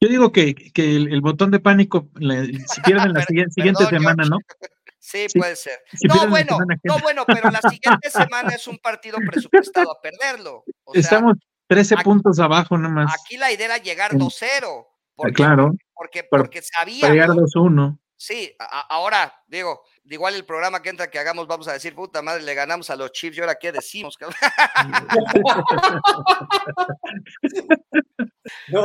[0.00, 3.84] Yo digo que, que el, el botón de pánico, le- si pierden la siguiente, siguiente
[3.84, 4.38] perdón, semana, ¿no?
[4.98, 5.38] Sí, Sí.
[5.38, 5.78] puede ser.
[5.92, 10.64] Si No, bueno, no, bueno, pero la siguiente semana es un partido presupuestado a perderlo.
[10.84, 11.34] O sea, Estamos
[11.68, 13.12] 13 aquí- puntos abajo nomás.
[13.24, 14.18] aquí la idea era llegar Sí.
[14.18, 14.86] 2-0.
[15.14, 17.98] Porque, claro, porque, porque para llegar sabíamos 2-1.
[18.18, 22.22] Sí, a- ahora, digo, igual el programa que entra que hagamos, vamos a decir, puta
[22.22, 24.16] madre, le ganamos a los Chiefs y ahora qué decimos.
[24.16, 24.36] cabrón?
[28.68, 28.82] No,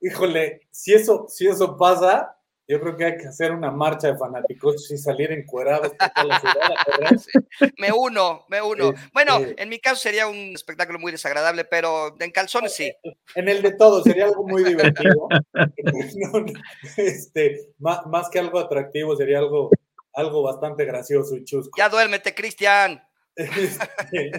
[0.00, 2.36] híjole, si eso, si eso pasa,
[2.68, 6.26] yo creo que hay que hacer una marcha de fanáticos y salir encuerados por toda
[6.26, 7.18] la ciudad a correr.
[7.78, 8.92] me uno, me uno.
[8.94, 9.54] Sí, Bueno, sí.
[9.56, 12.92] en mi caso sería un espectáculo muy desagradable, pero en calzones sí.
[13.34, 15.28] En el de todo, sería algo muy divertido.
[15.54, 16.52] No, no,
[16.96, 19.70] este, más, más que algo atractivo, sería algo,
[20.12, 21.70] algo bastante gracioso y chusco.
[21.78, 23.02] Ya duérmete, Cristian.
[23.34, 24.32] Este,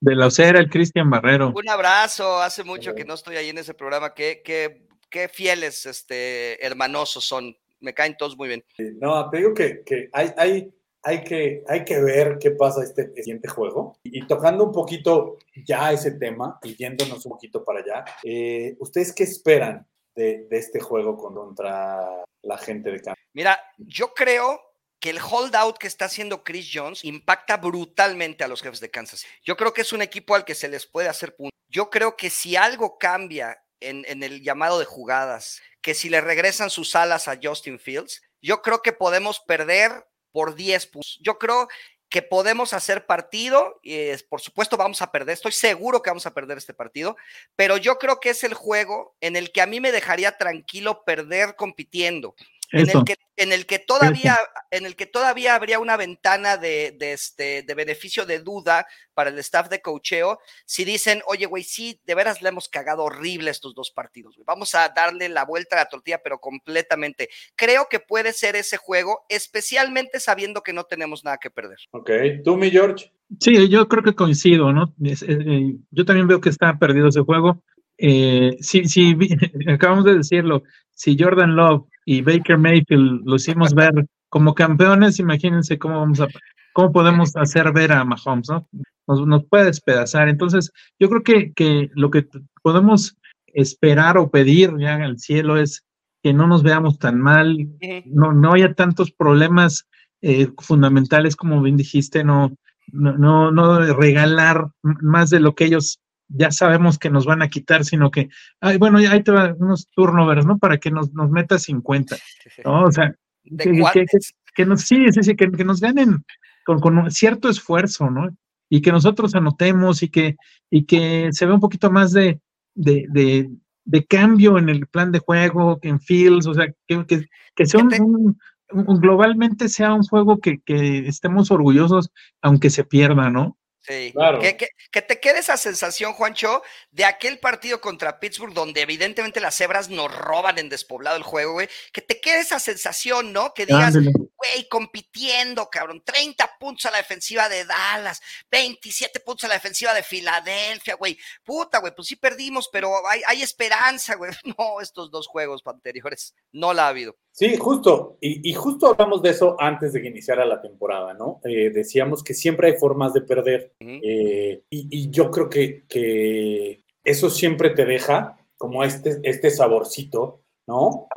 [0.00, 1.52] De la Ocera, el Cristian Barrero.
[1.54, 2.40] Un abrazo.
[2.40, 4.14] Hace mucho que no estoy ahí en ese programa.
[4.14, 7.56] Qué, qué, qué fieles, este, hermanosos son.
[7.80, 8.64] Me caen todos muy bien.
[9.00, 13.12] No, te digo que, que hay, hay, hay, que hay que ver qué pasa este
[13.16, 13.98] siguiente juego.
[14.02, 19.12] Y, tocando un poquito ya ese tema y yéndonos un poquito para allá, eh, ¿ustedes
[19.12, 23.24] qué esperan de, de este juego contra la gente de Kansas?
[23.34, 24.60] Mira, yo creo
[24.98, 29.26] que el holdout que está haciendo Chris Jones impacta brutalmente a los jefes de Kansas.
[29.44, 31.52] Yo creo que es un equipo al que se les puede hacer puntos.
[31.68, 36.70] Yo creo que si algo cambia en, el llamado de jugadas, que si le regresan
[36.70, 41.18] sus alas a Justin Fields, yo creo que podemos perder por 10 puntos.
[41.22, 41.68] Yo creo
[42.08, 46.26] que podemos hacer partido y es, por supuesto vamos a perder, estoy seguro que vamos
[46.26, 47.16] a perder este partido,
[47.56, 51.02] pero yo creo que es el juego en el que a mí me dejaría tranquilo
[51.04, 52.36] perder compitiendo.
[52.72, 54.36] En el que, en el que todavía,
[54.70, 59.30] en el que todavía habría una ventana de, de, este, de beneficio de duda para
[59.30, 63.50] el staff de cocheo, si dicen, oye, güey, sí, de veras le hemos cagado horrible
[63.50, 64.44] estos dos partidos, güey.
[64.46, 67.28] Vamos a darle la vuelta a la tortilla, pero completamente.
[67.54, 71.78] Creo que puede ser ese juego, especialmente sabiendo que no tenemos nada que perder.
[71.92, 72.10] Ok,
[72.44, 73.12] tú, mi George.
[73.40, 74.94] Sí, yo creo que coincido, ¿no?
[75.04, 77.62] Eh, eh, yo también veo que está perdido ese juego.
[77.98, 78.82] Eh, sí,
[79.68, 80.62] acabamos de decirlo.
[80.92, 86.28] Si Jordan Love y Baker Mayfield lo hicimos ver como campeones, imagínense cómo vamos a,
[86.72, 88.68] cómo podemos hacer ver a Mahomes, ¿no?
[89.06, 90.28] Nos, nos puede despedazar.
[90.28, 92.26] Entonces, yo creo que, que lo que
[92.62, 93.16] podemos
[93.46, 95.84] esperar o pedir ya al cielo es
[96.22, 97.56] que no nos veamos tan mal,
[98.04, 99.86] no, no haya tantos problemas
[100.22, 102.52] eh, fundamentales como bien dijiste, no,
[102.88, 107.48] no, no, no regalar más de lo que ellos ya sabemos que nos van a
[107.48, 108.28] quitar, sino que,
[108.60, 110.58] ay, bueno, ya ahí te van unos turnovers, ¿no?
[110.58, 112.16] Para que nos, nos meta 50,
[112.64, 112.84] ¿no?
[112.84, 113.14] O sea,
[113.44, 114.06] ¿De que, que-
[114.54, 116.24] que- nos, sí, sí, sí, que, que nos ganen
[116.64, 118.28] con, con un cierto esfuerzo, ¿no?
[118.68, 120.36] Y que nosotros anotemos y que,
[120.70, 122.40] y que se vea un poquito más de,
[122.74, 123.48] de, de,
[123.84, 127.66] de cambio en el plan de juego, que en Fields, o sea, que, que, que
[127.66, 128.02] sea un, Fíjate.
[128.10, 128.38] un-
[128.72, 132.10] un- globalmente sea un juego que, que estemos orgullosos,
[132.42, 133.56] aunque se pierda, ¿no?
[133.86, 134.10] Sí.
[134.12, 134.40] Claro.
[134.40, 139.40] Que, que- que te quede esa sensación, Juancho, de aquel partido contra Pittsburgh, donde evidentemente
[139.40, 141.68] las cebras nos roban en despoblado el juego, güey.
[141.92, 143.54] Que te quede esa sensación, ¿no?
[143.54, 144.12] Que digas, Ándale.
[144.52, 146.02] Güey, compitiendo, cabrón.
[146.04, 148.20] 30 puntos a la defensiva de Dallas,
[148.50, 151.16] 27 puntos a la defensiva de Filadelfia, güey.
[151.44, 154.30] Puta, güey, pues sí perdimos, pero hay, hay esperanza, güey.
[154.58, 157.16] No, estos dos juegos anteriores no la ha habido.
[157.32, 158.16] Sí, justo.
[158.20, 161.40] Y, y justo hablamos de eso antes de que iniciara la temporada, ¿no?
[161.44, 163.74] Eh, decíamos que siempre hay formas de perder.
[163.80, 170.42] Eh, y, y yo creo que, que eso siempre te deja como este, este saborcito,
[170.66, 171.08] ¿no?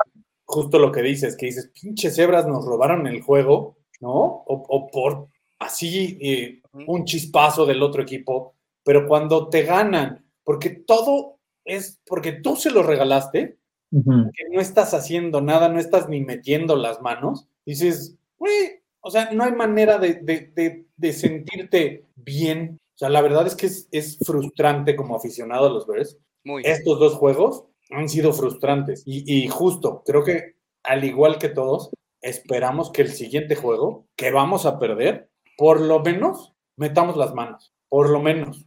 [0.52, 4.12] Justo lo que dices, que dices, pinches cebras nos robaron el juego, ¿no?
[4.16, 5.28] O, o por
[5.60, 12.32] así eh, un chispazo del otro equipo, pero cuando te ganan, porque todo es porque
[12.32, 13.58] tú se lo regalaste,
[13.92, 19.30] que no estás haciendo nada, no estás ni metiendo las manos, dices, güey, o sea,
[19.32, 22.78] no hay manera de, de- de- de sentirte bien.
[22.94, 26.18] O sea, la verdad es que es, es frustrante como aficionado a los Bears.
[26.44, 26.62] Muy.
[26.64, 29.02] Estos dos juegos han sido frustrantes.
[29.06, 31.90] Y, y justo, creo que al igual que todos,
[32.22, 37.72] esperamos que el siguiente juego, que vamos a perder, por lo menos metamos las manos.
[37.88, 38.66] Por lo menos.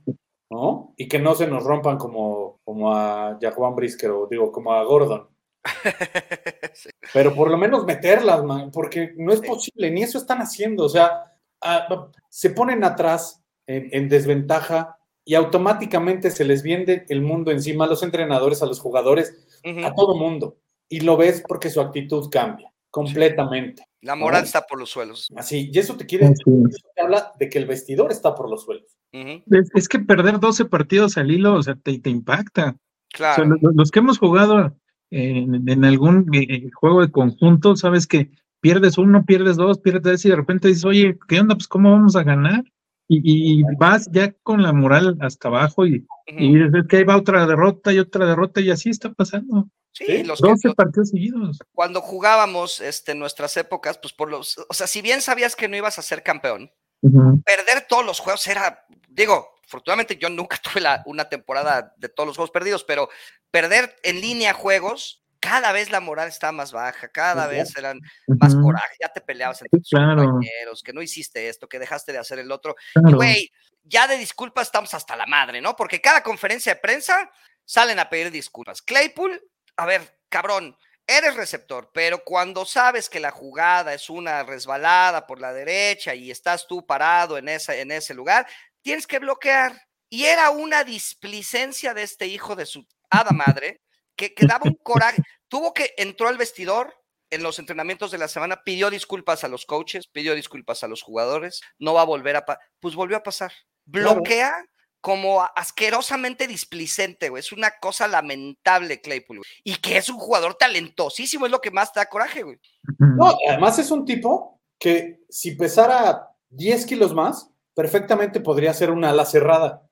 [0.52, 0.94] ¿No?
[0.98, 4.84] Y que no se nos rompan como, como a Jaquan Brisker o digo, como a
[4.84, 5.28] Gordon.
[6.74, 6.90] Sí.
[7.14, 9.48] Pero por lo menos meterlas, man, porque no es Sí.
[9.48, 10.86] posible, ni eso están haciendo.
[10.86, 17.22] O sea, ah, se ponen atrás en, en desventaja y automáticamente se les viene el
[17.22, 19.48] mundo encima a los entrenadores, a los jugadores,
[19.84, 20.58] a todo mundo.
[20.90, 23.84] Y lo ves porque su actitud cambia completamente.
[24.02, 24.46] La moral ¿no?
[24.46, 25.30] está por los suelos.
[25.36, 26.32] Así, y eso te quiere, es.
[26.42, 28.98] eso te habla de que el vestidor está por los suelos.
[29.12, 32.70] Es, es que perder 12 partidos al hilo, o sea, te, te impacta.
[32.70, 33.46] O sea, Claro.
[33.46, 34.76] lo- lo- los que hemos jugado
[35.12, 40.26] en, en algún eh, juego de conjunto, sabes que pierdes uno, pierdes dos, pierdes tres
[40.26, 41.54] y de repente dices, oye, ¿qué onda?
[41.56, 42.64] Pues ¿cómo vamos a ganar?
[43.08, 46.56] Y, y- y vas ya con la moral hasta abajo y, y Ujú.
[46.66, 49.68] dices, es que ahí va otra derrota y otra derrota y así está pasando.
[49.92, 51.60] Sí, Sí, los que, 12 los- partidos seguidos.
[51.74, 55.68] cuando jugábamos este, en nuestras épocas, pues por los, o sea, si bien sabías que
[55.68, 57.42] no ibas a ser campeón, Ujú.
[57.44, 62.26] perder todos los juegos era, digo, afortunadamente yo nunca tuve la- una temporada de todos
[62.28, 63.10] los juegos perdidos, pero
[63.52, 68.56] perder en línea juegos, cada vez la moral estaba más baja, cada vez eran más
[68.56, 70.24] coraje, ya te peleabas entre tus claro.
[70.24, 72.76] compañeros, que no hiciste esto, que dejaste de hacer el otro.
[72.94, 73.18] Claro.
[73.18, 73.52] güey,
[73.84, 75.76] ya de disculpas estamos hasta la madre, ¿no?
[75.76, 77.30] Porque cada conferencia de prensa
[77.66, 78.82] salen a pedir disculpas.
[78.82, 79.38] Claypool,
[79.76, 85.42] a ver, cabrón, eres receptor, pero cuando sabes que la jugada es una resbalada por
[85.42, 88.48] la derecha y estás tú parado en, esa, en ese lugar,
[88.82, 89.78] tienes que bloquear.
[90.10, 93.82] Y era una displicencia de este hijo de su hada madre
[94.16, 95.22] que, que daba un coraje.
[95.48, 96.94] Tuvo que, entró al vestidor
[97.30, 101.02] en los entrenamientos de la semana, pidió disculpas a los coaches, pidió disculpas a los
[101.02, 102.46] jugadores, no va a volver a...
[102.80, 103.52] Pues volvió a pasar.
[103.92, 104.16] Claro.
[104.16, 104.54] Bloquea
[105.02, 107.42] como asquerosamente displicente, güey.
[107.42, 109.50] Es una cosa lamentable, Claypool, güey.
[109.64, 112.60] Y que es un jugador talentosísimo, es lo que más te da coraje, güey.
[113.18, 119.10] No, además es un tipo que si pesara 10 kilos más, perfectamente podría ser una
[119.10, 119.88] ala cerrada.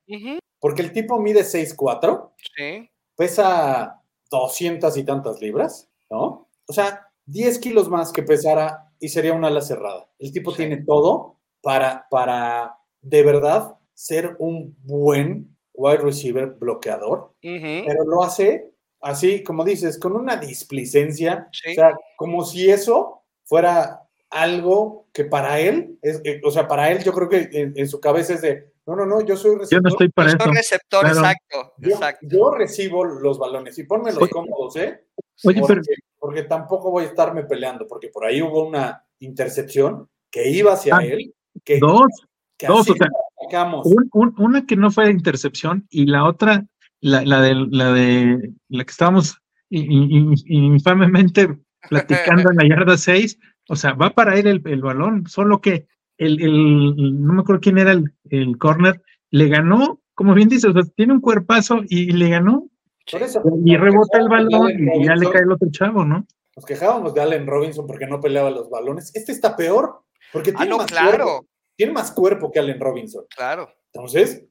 [0.59, 2.89] Porque el tipo mide 6'4, Sí.
[3.15, 4.00] pesa
[4.31, 6.47] 200 y tantas libras, ¿no?
[6.67, 10.09] O sea, 10 kilos más que pesara y sería una ala cerrada.
[10.17, 10.57] El tipo Sí.
[10.57, 18.71] tiene todo para, para de verdad ser un buen wide receiver bloqueador, pero lo hace
[19.03, 21.71] así como dices, con una displicencia, Sí.
[21.71, 26.91] o sea, como si eso fuera algo que para él, es, eh, o sea, para
[26.91, 29.51] él yo creo que en, en su cabeza es de, no, no, no, yo soy
[29.53, 30.51] Yo receptor, no estoy para Soy eso.
[30.51, 31.19] receptor, Claro.
[31.19, 32.27] exacto, yo, exacto.
[32.29, 35.05] yo recibo los balones y ponme los cómodos, ¿eh?
[35.43, 40.07] Oye, porque, pero porque tampoco voy a estarme peleando, porque por ahí hubo una intercepción
[40.31, 42.07] que iba hacia Ah, él, que, dos,
[42.57, 43.07] que dos, o sea,
[43.83, 46.65] un- un- una que no fue intercepción y la otra,
[47.01, 49.37] la, la de la de la que estábamos
[50.45, 51.57] infamemente
[51.89, 55.87] platicando en la yarda 6, o sea, va para él el, el balón, solo que
[56.25, 59.01] el, el- no me acuerdo quién era el, el corner,
[59.31, 62.69] le ganó, como bien dices, o sea, tiene un cuerpazo y le ganó,
[63.11, 66.25] Por eso, y rebota el balón y ya le cae el otro chavo, ¿no?
[66.55, 69.11] Nos quejábamos de Allen Robinson porque no peleaba los balones.
[69.15, 70.01] Este está peor,
[70.33, 71.45] porque Ah, tiene, no, más, claro, cuerpo,
[71.77, 73.25] tiene más cuerpo que Allen Robinson.
[73.35, 73.69] claro.
[73.93, 74.45] Entonces,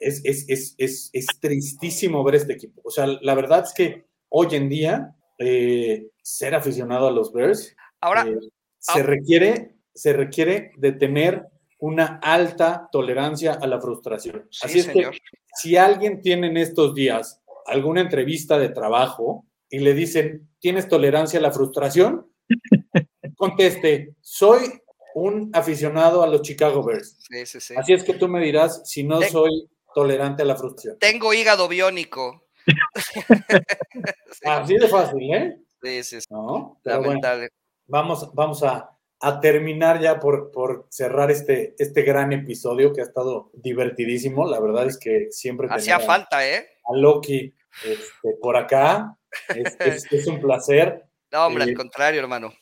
[0.00, 2.80] es, es, es, es, es tristísimo ver este equipo.
[2.84, 7.74] O sea, la verdad es que hoy en día, eh, ser aficionado a los Bears
[8.00, 8.38] Ahora, eh,
[8.78, 9.02] se, ah.
[9.02, 11.46] requiere, se requiere de tener
[11.78, 14.46] una alta tolerancia a la frustración.
[14.50, 15.12] sí, Así es señor.
[15.12, 15.18] que
[15.54, 21.38] si alguien tiene en estos días alguna entrevista de trabajo y le dicen, ¿tienes tolerancia
[21.38, 22.30] a la frustración?
[23.36, 24.60] Conteste, soy
[25.14, 27.16] un aficionado a los Chicago Bears.
[27.20, 27.74] Sí, sí, sí.
[27.76, 30.98] Así es que tú me dirás si no soy tolerante a la frustración.
[30.98, 32.46] Tengo hígado biónico.
[34.44, 35.56] Así de fácil, ¿eh?
[35.82, 36.26] Sí, sí, sí.
[36.30, 36.78] ¿No?
[36.82, 37.48] Pero bueno, Lamentable.
[37.86, 43.04] vamos, vamos a, a terminar ya por, por cerrar este, este gran episodio que ha
[43.04, 44.46] estado divertidísimo.
[44.48, 46.66] La verdad es que siempre Hacía falta, ¿eh?
[46.84, 47.52] a Loki
[47.84, 49.16] este, por acá
[49.48, 51.04] es, es- es un placer.
[51.32, 52.52] No, hombre, Eh, al contrario, hermano.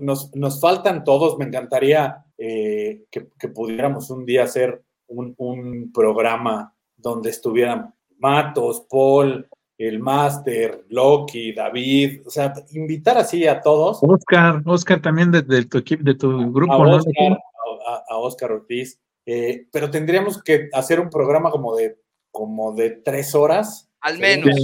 [0.00, 1.38] Nos, nos faltan todos.
[1.38, 8.86] Me encantaría eh, que, que pudiéramos un día hacer un, un programa donde estuvieran Matos,
[8.88, 9.48] Paul,
[9.86, 12.22] el Master, Loki, David.
[12.26, 13.98] O sea, invitar así a todos.
[14.02, 16.96] Oscar, Oscar también de, de tu equipo, de tu a grupo, ¿no?
[16.96, 18.98] Oscar, a, a- a Oscar Ortiz.
[19.26, 21.98] Eh, pero tendríamos que hacer un programa como de,
[22.30, 23.88] como de tres horas.
[24.00, 24.56] Al menos.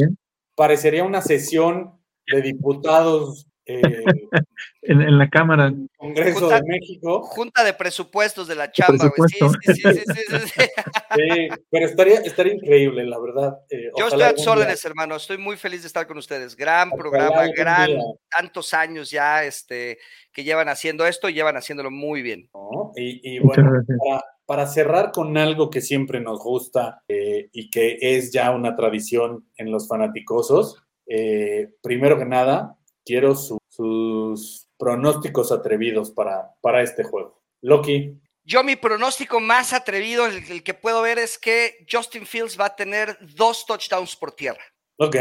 [0.54, 1.92] Parecería una sesión
[2.26, 4.04] de diputados eh,
[4.82, 5.72] en, en la cámara.
[5.96, 7.22] Congreso Junta- de México.
[7.22, 9.28] Junta de presupuestos de la chamba, güey.
[9.28, 9.72] Sí, presupuesto.
[9.72, 10.70] sí, sí, sí, sí, sí, sí.
[11.16, 13.58] Sí, pero estaría, estaría increíble, la verdad.
[13.70, 15.16] Eh, Yo estoy a tus órdenes, hermano.
[15.16, 16.54] Estoy muy feliz de estar con ustedes.
[16.56, 18.02] Gran Ojalá programa, gran día.
[18.30, 19.98] tantos años ya este,
[20.32, 22.48] que llevan haciendo esto y llevan haciéndolo muy bien.
[22.54, 22.92] ¿no?
[22.96, 28.30] Y, bueno, para, para cerrar con algo que siempre nos gusta eh, y que es
[28.32, 36.10] ya una tradición en los fanaticosos, eh, primero que nada, quiero su- sus pronósticos atrevidos
[36.10, 37.40] para, para este juego.
[37.62, 42.58] Loki, Yo mi pronóstico más atrevido, el, el que puedo ver es que Justin Fields
[42.58, 44.62] va a tener dos touchdowns por tierra,
[44.98, 45.16] ok,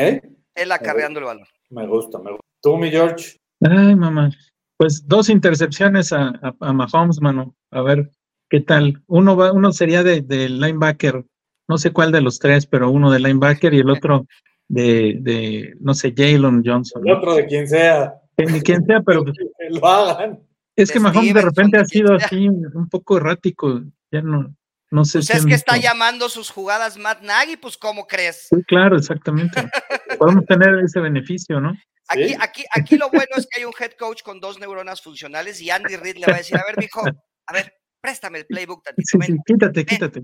[0.55, 1.47] él acarreando el balón.
[1.69, 2.45] me gusta, me gusta.
[2.61, 4.31] Tú, mi George, Ay, mamá.
[4.77, 7.55] Pues dos intercepciones a, a, a Mahomes, mano.
[7.71, 8.11] A ver
[8.49, 9.01] qué tal.
[9.07, 11.25] Uno va, uno sería de, de linebacker,
[11.67, 14.27] no sé cuál de los tres, pero uno de linebacker y el otro
[14.67, 17.01] de, de no sé, Jalen Johnson.
[17.07, 18.13] el otro de quien sea,
[18.45, 20.39] ni quien sea, pero pues, que lo hagan.
[20.75, 23.81] es que Mahomes de repente ha sido así un poco errático.
[24.11, 24.53] Ya no,
[24.91, 28.47] no sé Pues si es que está llamando sus jugadas Matt Nagy, pues ¿cómo crees?
[28.49, 29.61] Sí, claro, exactamente.
[30.19, 31.73] Podemos tener ese beneficio, ¿no?
[32.09, 32.35] Aquí, Sí.
[32.39, 35.69] aquí, aquí lo bueno es que hay un head coach con dos neuronas funcionales y
[35.71, 39.05] Andy Reid le va a decir, a ver, mijo, a ver, préstame el playbook tantito,
[39.11, 39.27] Sí, ven".
[39.27, 40.21] sí, quítate, quítate.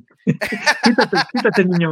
[0.83, 1.91] quítate, quítate, niño.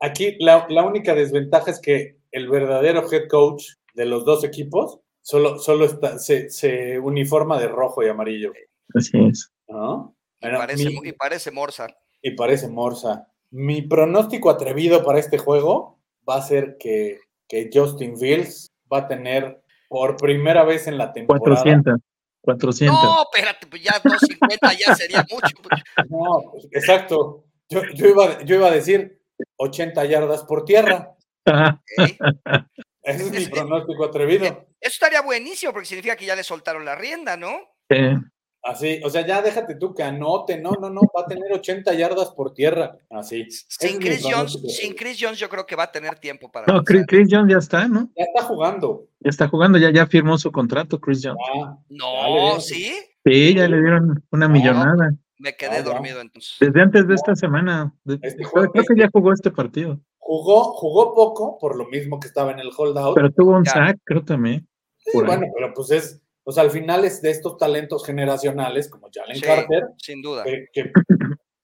[0.00, 3.64] Aquí la, la única desventaja es que el verdadero head coach
[3.98, 8.52] de los dos equipos solo, solo está, se, se uniforma de rojo y amarillo.
[8.94, 9.50] Así es.
[9.68, 10.14] ¿no?
[10.40, 11.86] Y parece, mi- y parece Morsa.
[12.22, 13.26] y parece Morsa.
[13.50, 19.08] Mi pronóstico atrevido para este juego va a ser que, que Justin Fields va a
[19.08, 21.44] tener por primera vez en la temporada.
[21.62, 21.94] 400.
[22.40, 23.02] 400.
[23.02, 25.56] No, espérate, pues ya 250 ya sería mucho.
[25.62, 25.82] pues.
[26.08, 27.44] No, pues, exacto.
[27.68, 29.20] Yo, yo iba, yo iba a decir
[29.56, 31.14] 80 yardas por tierra.
[33.14, 34.44] Ese es mi pronóstico atrevido.
[34.46, 37.50] Eso estaría buenísimo porque significa que ya le soltaron la rienda, ¿no?
[37.88, 38.16] eh,
[38.60, 40.58] Así, o sea, ya déjate tú que anote.
[40.60, 42.96] No, no, no, va a tener 80 yardas por tierra.
[43.08, 43.46] Así.
[43.50, 44.94] Sin Chris, Jones, sin.
[44.94, 46.66] Chris Jones yo creo que va a tener tiempo para...
[46.66, 48.10] no, Chris, Jones ya está, ¿no?
[48.16, 49.06] Ya está jugando.
[49.20, 51.38] Ya está jugando, ya, ya firmó su contrato, Chris Jones.
[51.88, 52.92] No, ¿sí?
[53.24, 55.12] Sí, ya le dieron una millonada.
[55.38, 56.56] Me quedé Ah, dormido entonces.
[56.58, 57.94] Desde antes de esta semana.
[58.02, 60.00] De- Este creo que ya jugó este partido.
[60.30, 63.14] Jugó, jugó poco, por lo mismo que estaba en el holdout.
[63.14, 64.68] Pero tuvo un sack, creo también.
[64.98, 65.24] Sí, ahí.
[65.24, 69.36] bueno, pero pues es, o sea, al final es de estos talentos generacionales como Jalen
[69.36, 70.44] Sí, Carter, sin duda.
[70.44, 70.92] que, que,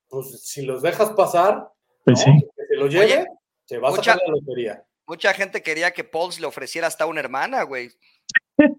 [0.08, 1.68] pues si los dejas pasar,
[2.06, 2.32] Pues ¿no?
[2.32, 2.40] sí.
[2.56, 3.26] que se lo lleve, Oye,
[3.66, 4.82] se va a mucha- sacar la lotería.
[5.06, 7.90] mucha gente quería que Pauls le ofreciera hasta una hermana, güey,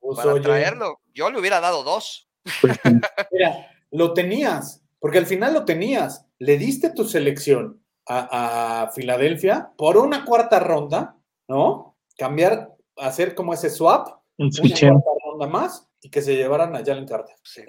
[0.00, 1.00] Pues, para oye, traerlo.
[1.12, 2.28] Yo le hubiera dado dos.
[2.60, 2.78] Pues.
[3.32, 6.26] Mira, lo tenías, porque al final lo tenías.
[6.38, 7.79] Le diste tu selección
[8.12, 11.16] a, a Filadelfia por una cuarta ronda,
[11.48, 11.96] ¿no?
[12.16, 14.50] Cambiar, hacer como ese swap, una
[14.90, 17.36] cuarta ronda más y que se llevaran a Jalen Carter.
[17.44, 17.62] Sí.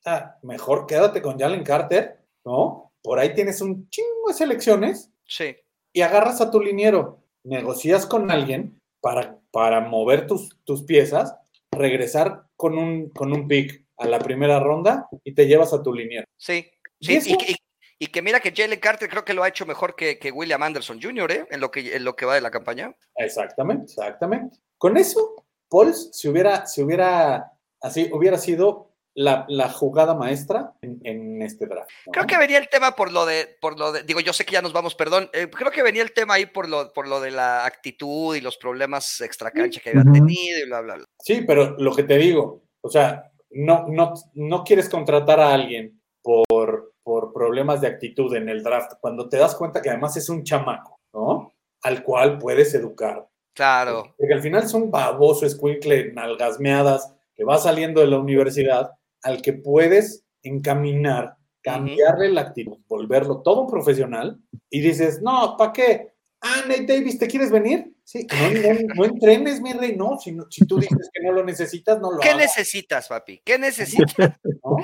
[0.00, 2.92] Sea, mejor quédate con Jalen Carter, ¿no?
[3.02, 5.56] Por ahí tienes un chingo de selecciones Sí.
[5.92, 11.36] y agarras a tu liniero, negocias con alguien para, para mover tus, tus piezas,
[11.72, 15.92] regresar con un, con un pick a la primera ronda y te llevas a tu
[15.92, 16.26] liniero.
[16.36, 16.66] Sí,
[17.00, 17.56] ¿Y sí, y, que-
[17.98, 20.62] y que mira que Jalen Carter creo que lo ha hecho mejor que, que William
[20.62, 21.46] Anderson Jr., ¿eh?
[21.50, 22.94] En lo que, en lo que va de la campaña.
[23.16, 24.58] Exactamente, exactamente.
[24.76, 31.00] Con eso, Pauls si hubiera, si hubiera, así, hubiera sido la, la jugada maestra en,
[31.02, 31.90] en este draft.
[32.06, 32.12] ¿no?
[32.12, 34.52] Creo que venía el tema por lo de, por lo de, digo, yo sé que
[34.52, 37.20] ya nos vamos, perdón, eh, creo que venía el tema ahí por lo, por lo
[37.20, 41.04] de la actitud y los problemas extracancha que había tenido y bla, bla, bla.
[41.18, 46.00] Sí, pero lo que te digo, o sea, no, no, no quieres contratar a alguien
[46.22, 50.28] por, por problemas de actitud en el draft, cuando te das cuenta que además es
[50.28, 51.54] un chamaco, ¿no?
[51.82, 53.26] Al cual puedes educar.
[53.54, 58.90] Claro, Porque al final es un baboso escuincle, nalgasmeadas, que va saliendo de la universidad,
[59.22, 64.38] al que puedes encaminar, cambiarle la actitud, volverlo todo un profesional,
[64.68, 66.12] y dices, no, ¿para qué?
[66.42, 67.90] Ah, Nate Davis, ¿te quieres venir?
[68.10, 71.30] Sí, no, no, no entrenes, mi rey, no, si, no- si tú dices que no
[71.30, 73.42] lo necesitas, no lo ¿qué hagas, necesitas, papi?
[73.44, 74.14] ¿Qué necesitas?
[74.64, 74.76] ¿no?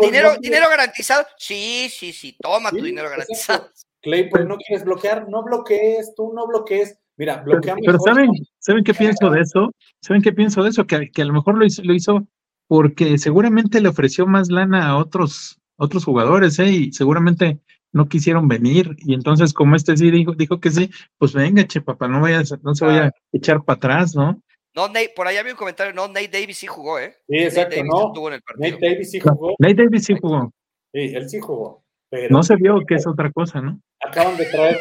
[0.00, 1.26] ¿Dinero, ¿Dinero garantizado?
[1.36, 3.68] Sí, sí, sí, toma tu dinero garantizado.
[4.00, 6.98] Claypool, no quieres bloquear, no bloquees, tú no bloquees.
[7.18, 8.08] Mira, bloquea Pero mejor.
[8.08, 9.70] ¿saben, ¿saben qué pienso de eso?
[10.00, 10.86] ¿Saben qué pienso de eso?
[10.86, 12.26] Que, que a lo mejor lo hizo, lo hizo
[12.68, 16.70] porque seguramente le ofreció más lana a otros, otros jugadores, ¿eh?
[16.70, 17.58] Y seguramente
[17.92, 18.96] no quisieron venir.
[18.98, 22.54] Y entonces, como este sí dijo, dijo que sí, pues venga, che, papá, no vayas,
[22.62, 24.42] no se vaya a echar para atrás, ¿no?
[24.74, 27.14] No, Nate, por ahí había un comentario, no, Nate Davis sí jugó, ¿eh?
[27.28, 28.06] Sí, Nate exacto, Davis no.
[28.08, 28.70] estuvo en el partido.
[28.70, 29.54] Nate Davis sí jugó.
[29.58, 30.52] Nate Davis sí jugó.
[30.92, 31.84] Sí, él sí jugó.
[32.08, 33.80] Pero No se vio que es otra cosa, ¿no?
[34.00, 34.78] acaban de traer.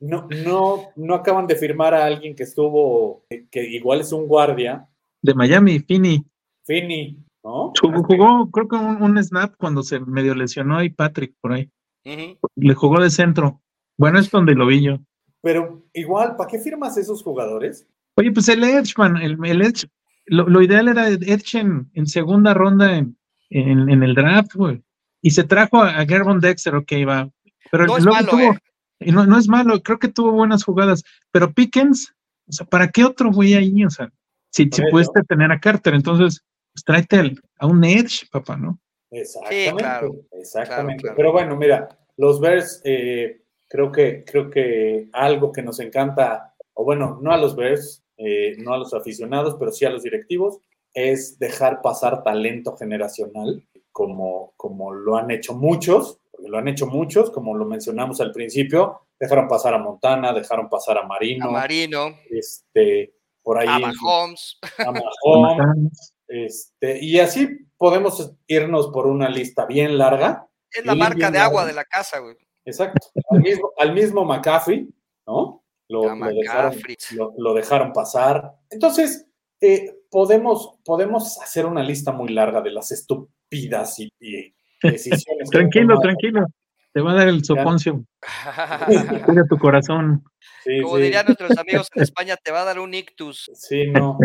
[0.00, 4.88] No, no, no acaban de firmar a alguien que estuvo, que, igual es un guardia,
[5.22, 6.24] De Miami, Fini.
[6.64, 7.72] Finney, ¿no?
[7.80, 11.70] Jugó, jugó, creo que un, un snap cuando se medio lesionó ahí Patrick por ahí.
[12.04, 13.60] Le jugó de centro.
[13.98, 14.98] Bueno, es donde lo vi yo.
[15.42, 17.86] Pero igual, ¿para qué firmas esos jugadores?
[18.16, 19.88] Oye, pues el Edge, man, el, el Edge,
[20.26, 23.16] lo, lo ideal era Edge en, en segunda ronda en,
[23.50, 24.82] en, en el draft, güey.
[25.20, 27.30] Y se trajo a, a Gervon Dexter, ok, va.
[27.70, 28.58] Pero No es malo, tuvo, ¿eh?
[29.00, 31.02] y no, no es malo, creo que tuvo buenas jugadas.
[31.30, 32.14] Pero Pickens,
[32.46, 33.84] o sea, ¿para qué otro güey ahí?
[33.84, 34.10] O sea,
[34.50, 38.78] si, si pudiste tener a Carter, entonces, pues tráete a un Edge, papá, ¿no?
[39.12, 39.82] Exactamente.
[39.82, 41.02] claro, exactamente.
[41.02, 41.16] claro.
[41.16, 46.84] Pero bueno, mira, los Bears, eh, creo que, creo que algo que nos encanta, o
[46.84, 50.58] bueno, no a los Bears, eh, no a los aficionados, pero sí a los directivos,
[50.94, 56.86] es dejar pasar talento generacional, como, como lo han hecho muchos, porque lo han hecho
[56.86, 61.50] muchos, como lo mencionamos al principio, dejaron pasar a Montana, dejaron pasar a Marino, A
[61.50, 64.58] Marino, este, por ahí a Mahomes.
[64.78, 70.46] a Mahomes, este, y así podemos irnos por una lista bien larga.
[70.70, 72.36] Es la marca de agua de la casa, güey.
[72.64, 73.08] Exacto.
[73.30, 74.88] Al mismo, al mismo McCaffrey,
[75.26, 75.62] ¿no?
[75.88, 76.02] Lo,
[76.32, 76.74] dejaron,
[77.14, 78.52] lo- lo dejaron pasar.
[78.70, 79.26] Entonces,
[79.60, 85.50] eh, podemos, podemos hacer una lista muy larga de las estúpidas y, y decisiones.
[85.50, 86.46] Tranquilo, tranquilo.
[86.94, 88.04] Te va a dar el soponcio.
[89.26, 90.24] Cuida tu corazón.
[90.64, 91.02] Sí, Como sí.
[91.04, 93.50] dirían nuestros amigos en España, te va a dar un ictus.
[93.54, 94.18] Sí, no.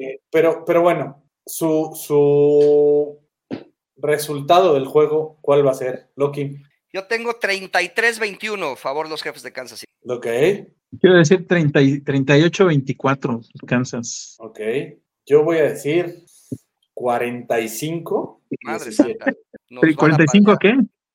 [0.00, 3.20] Eh, pero, pero bueno, su, su
[3.96, 6.10] resultado del juego, ¿cuál va a ser?
[6.16, 6.56] Loki.
[6.92, 9.92] Yo tengo 33-21, favor los jefes de Kansas City.
[10.08, 10.26] Ok,
[11.00, 14.36] Quiero decir 30 y- 38-24, Kansas.
[14.38, 14.60] ok.
[15.26, 16.24] Yo voy a decir
[16.94, 18.42] 45.
[18.62, 19.18] Madre 17.
[19.18, 19.32] santa.
[19.68, 20.74] Nos van a ¿45 apalear, qué?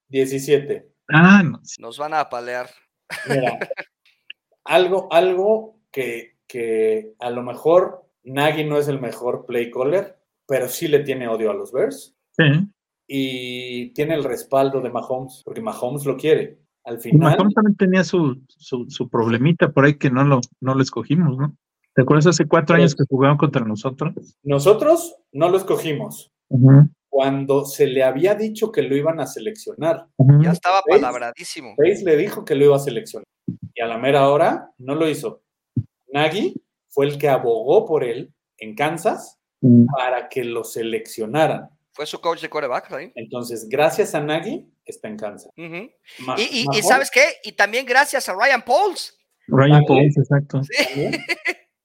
[0.09, 0.87] 17.
[1.09, 1.61] Ah, no.
[1.79, 2.69] Nos van a apalear.
[3.29, 3.59] Mira,
[4.65, 10.17] algo, algo que, que a lo mejor Nagy no es el mejor play caller,
[10.51, 12.43] pero sí le tiene odio a los Bears Sí.
[13.07, 16.59] y tiene el respaldo de Mahomes, porque Mahomes lo quiere.
[16.83, 20.41] Al Y final, Mahomes también tenía su, su, su problemita por ahí que no lo,
[20.59, 21.55] no lo escogimos, ¿no?
[21.95, 24.13] ¿Te acuerdas hace cuatro años que jugaban contra nosotros?
[24.43, 30.07] nosotros no lo escogimos Ujú, cuando se le había dicho que lo iban a seleccionar.
[30.17, 30.41] ujú.
[30.43, 30.97] Ya estaba ¿Ves?
[30.99, 31.75] palabradísimo.
[31.77, 33.25] Pace le dijo que lo iba a seleccionar
[33.73, 35.43] y a la mera hora no lo hizo.
[36.13, 36.55] Nagy
[36.89, 39.85] fue el que abogó por él en Kansas Mm.
[39.95, 41.69] para que lo seleccionaran.
[41.93, 43.11] Fue su coach de quarterback.
[43.15, 45.51] Entonces, gracias a Nagy, está en Kansas.
[45.55, 47.21] Y, y- ¿sabes qué?
[47.43, 49.17] Y también gracias a Ryan Pauls.
[49.47, 49.83] Ryan.
[49.85, 50.61] Pauls, exacto.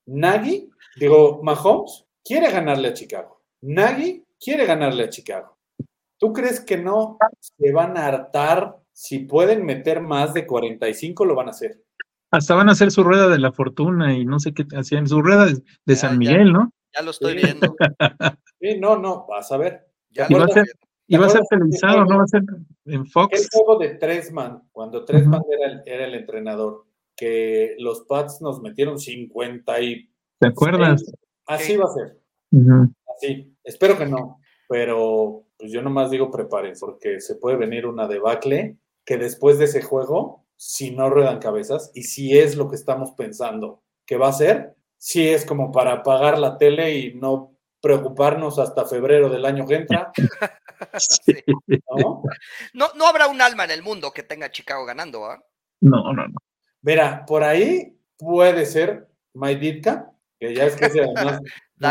[0.07, 0.69] Nagy,
[0.99, 3.43] digo, Mahomes quiere ganarle a Chicago.
[3.63, 5.59] Nagy quiere ganarle a Chicago.
[6.19, 8.77] ¿Tú crees que no se van a hartar?
[8.93, 11.83] Si pueden meter más de 45, lo van a hacer.
[12.31, 15.21] Hasta van a hacer su rueda de la fortuna y no sé qué hacían, su
[15.21, 16.19] rueda de, de Ya, San ya.
[16.19, 16.73] Miguel, ¿no?
[16.97, 17.45] Ya lo estoy Sí.
[17.45, 17.77] viendo.
[18.59, 19.87] Sí, no, no, vas a ver.
[20.11, 20.87] Ya Y lo va a estoy ser- viendo.
[21.09, 22.17] Y va a ser acuerdas que televisado, ¿no?
[22.17, 22.43] Va a ser
[22.87, 23.49] en El Fox.
[23.53, 25.53] juego de Tresman, cuando Tresman Ujú.
[25.53, 31.05] era, el, era el entrenador, que los Pats nos metieron 50 y ¿Te acuerdas?
[31.47, 31.77] así Sí.
[31.77, 32.19] va a ser.
[33.15, 33.55] Así.
[33.63, 38.79] Espero que no, pero pues yo nomás digo prepárense, porque se puede venir una debacle
[39.05, 43.13] que después de ese juego, si no ruedan cabezas, y si es lo que estamos
[43.13, 48.59] pensando que va a ser, si es como para apagar la tele y no preocuparnos
[48.59, 50.13] hasta febrero del año que entra,
[50.99, 51.33] Sí.
[51.97, 52.23] ¿no?
[52.75, 55.43] No, no habrá un alma en el mundo que tenga a Chicago ganando, ¿ah?
[55.81, 56.35] No, no, no.
[56.83, 61.41] Mira, por ahí puede ser Mike Ditka, que ya es que es además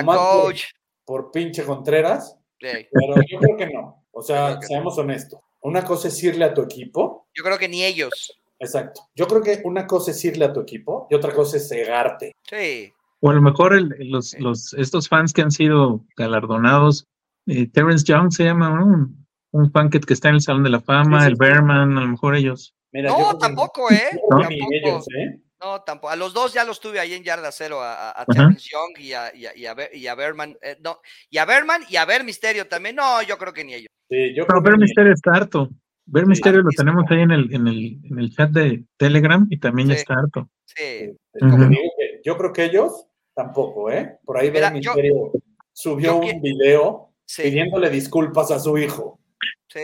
[0.05, 0.63] por- coach.
[1.05, 2.87] por pinche Contreras, Sí.
[2.91, 4.05] pero yo creo que no.
[4.11, 5.39] O sea, seamos honestos.
[5.61, 8.39] Una cosa es irle a tu equipo Yo creo que ni ellos.
[8.59, 9.01] Exacto.
[9.13, 12.31] Yo creo que una cosa es irle a tu equipo y otra cosa es cegarte.
[12.43, 12.93] Sí.
[13.21, 17.05] O a lo mejor el- los, los, estos fans que han sido galardonados,
[17.47, 18.85] eh, Terrence Young se llama, ¿no?
[18.85, 21.35] Un, un fan que, que está en el Salón de la Fama, Sí, sí, el
[21.35, 21.39] sí.
[21.39, 22.73] Bearman, a lo mejor ellos.
[22.91, 24.09] Mira, No, que- tampoco, ¿eh?
[24.13, 24.19] ni
[24.59, 24.69] Tampoco.
[24.73, 25.39] ellos, ¿eh?
[25.61, 26.09] No, tampoco.
[26.11, 28.25] A los dos ya los tuve ahí en yarda cero, a, a-.
[28.25, 30.57] Terrence Young y a, y a, y a Ver- y a Berman.
[30.61, 30.99] eh, no,
[31.29, 32.95] y a Berman y a Ver Misterio también.
[32.97, 33.87] No, yo creo que ni ellos.
[34.09, 35.69] Sí, yo Pero creo que Ver Misterio está harto.
[36.07, 36.29] Ver Sí.
[36.29, 39.87] Misterio lo tenemos ahí en el, en el, en el chat de Telegram y también
[39.87, 40.49] ya está harto.
[40.65, 41.11] Sí.
[41.33, 41.79] Digo que
[42.25, 44.17] yo creo que ellos tampoco, ¿eh?
[44.25, 45.31] Por ahí Mira, yo- Misterio
[45.71, 47.43] subió yo un video Sí.
[47.43, 49.19] pidiéndole disculpas a su hijo
[49.67, 49.81] Sí.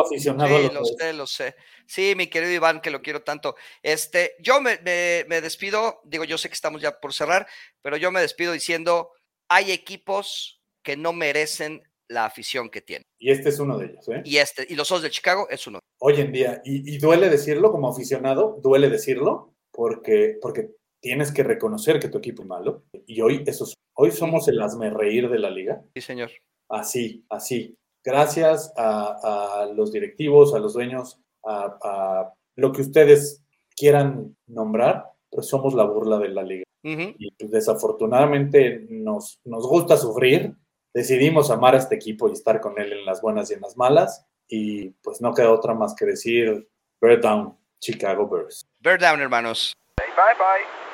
[0.00, 1.54] aficionado a Sí, los lo sé, lo sé.
[1.86, 3.56] Sí, mi querido Iván, que lo quiero tanto.
[3.82, 7.46] Este, yo me, me- me despido, digo, yo sé que estamos ya por cerrar,
[7.82, 9.10] pero yo me despido diciendo,
[9.48, 13.02] hay equipos que no merecen la afición que tienen.
[13.18, 14.22] Y este es uno de ellos, ¿eh?
[14.24, 15.80] Y este, y los Osos de Chicago es uno.
[15.98, 20.68] Hoy en día, y, y duele decirlo como aficionado, duele decirlo, porque, porque
[21.00, 22.84] tienes que reconocer que tu equipo es malo.
[23.06, 25.82] Y hoy, esos, hoy somos el hazme reír de la liga.
[25.94, 26.30] Sí, señor.
[26.68, 27.76] Así, así.
[28.04, 33.42] Gracias a, a los directivos, a los dueños, a, a lo que ustedes
[33.76, 36.64] quieran nombrar, pues somos la burla de la liga.
[36.84, 37.14] Ujú.
[37.18, 40.54] Y pues, desafortunadamente nos, nos gusta sufrir.
[40.94, 43.76] Decidimos amar a este equipo y estar con él en las buenas y en las
[43.76, 44.24] malas.
[44.48, 46.68] Y pues no queda otra más que decir,
[47.00, 48.64] Bear Down, Chicago Bears.
[48.80, 49.74] Bear down, hermanos.
[49.98, 50.06] Bye
[50.38, 50.85] bye.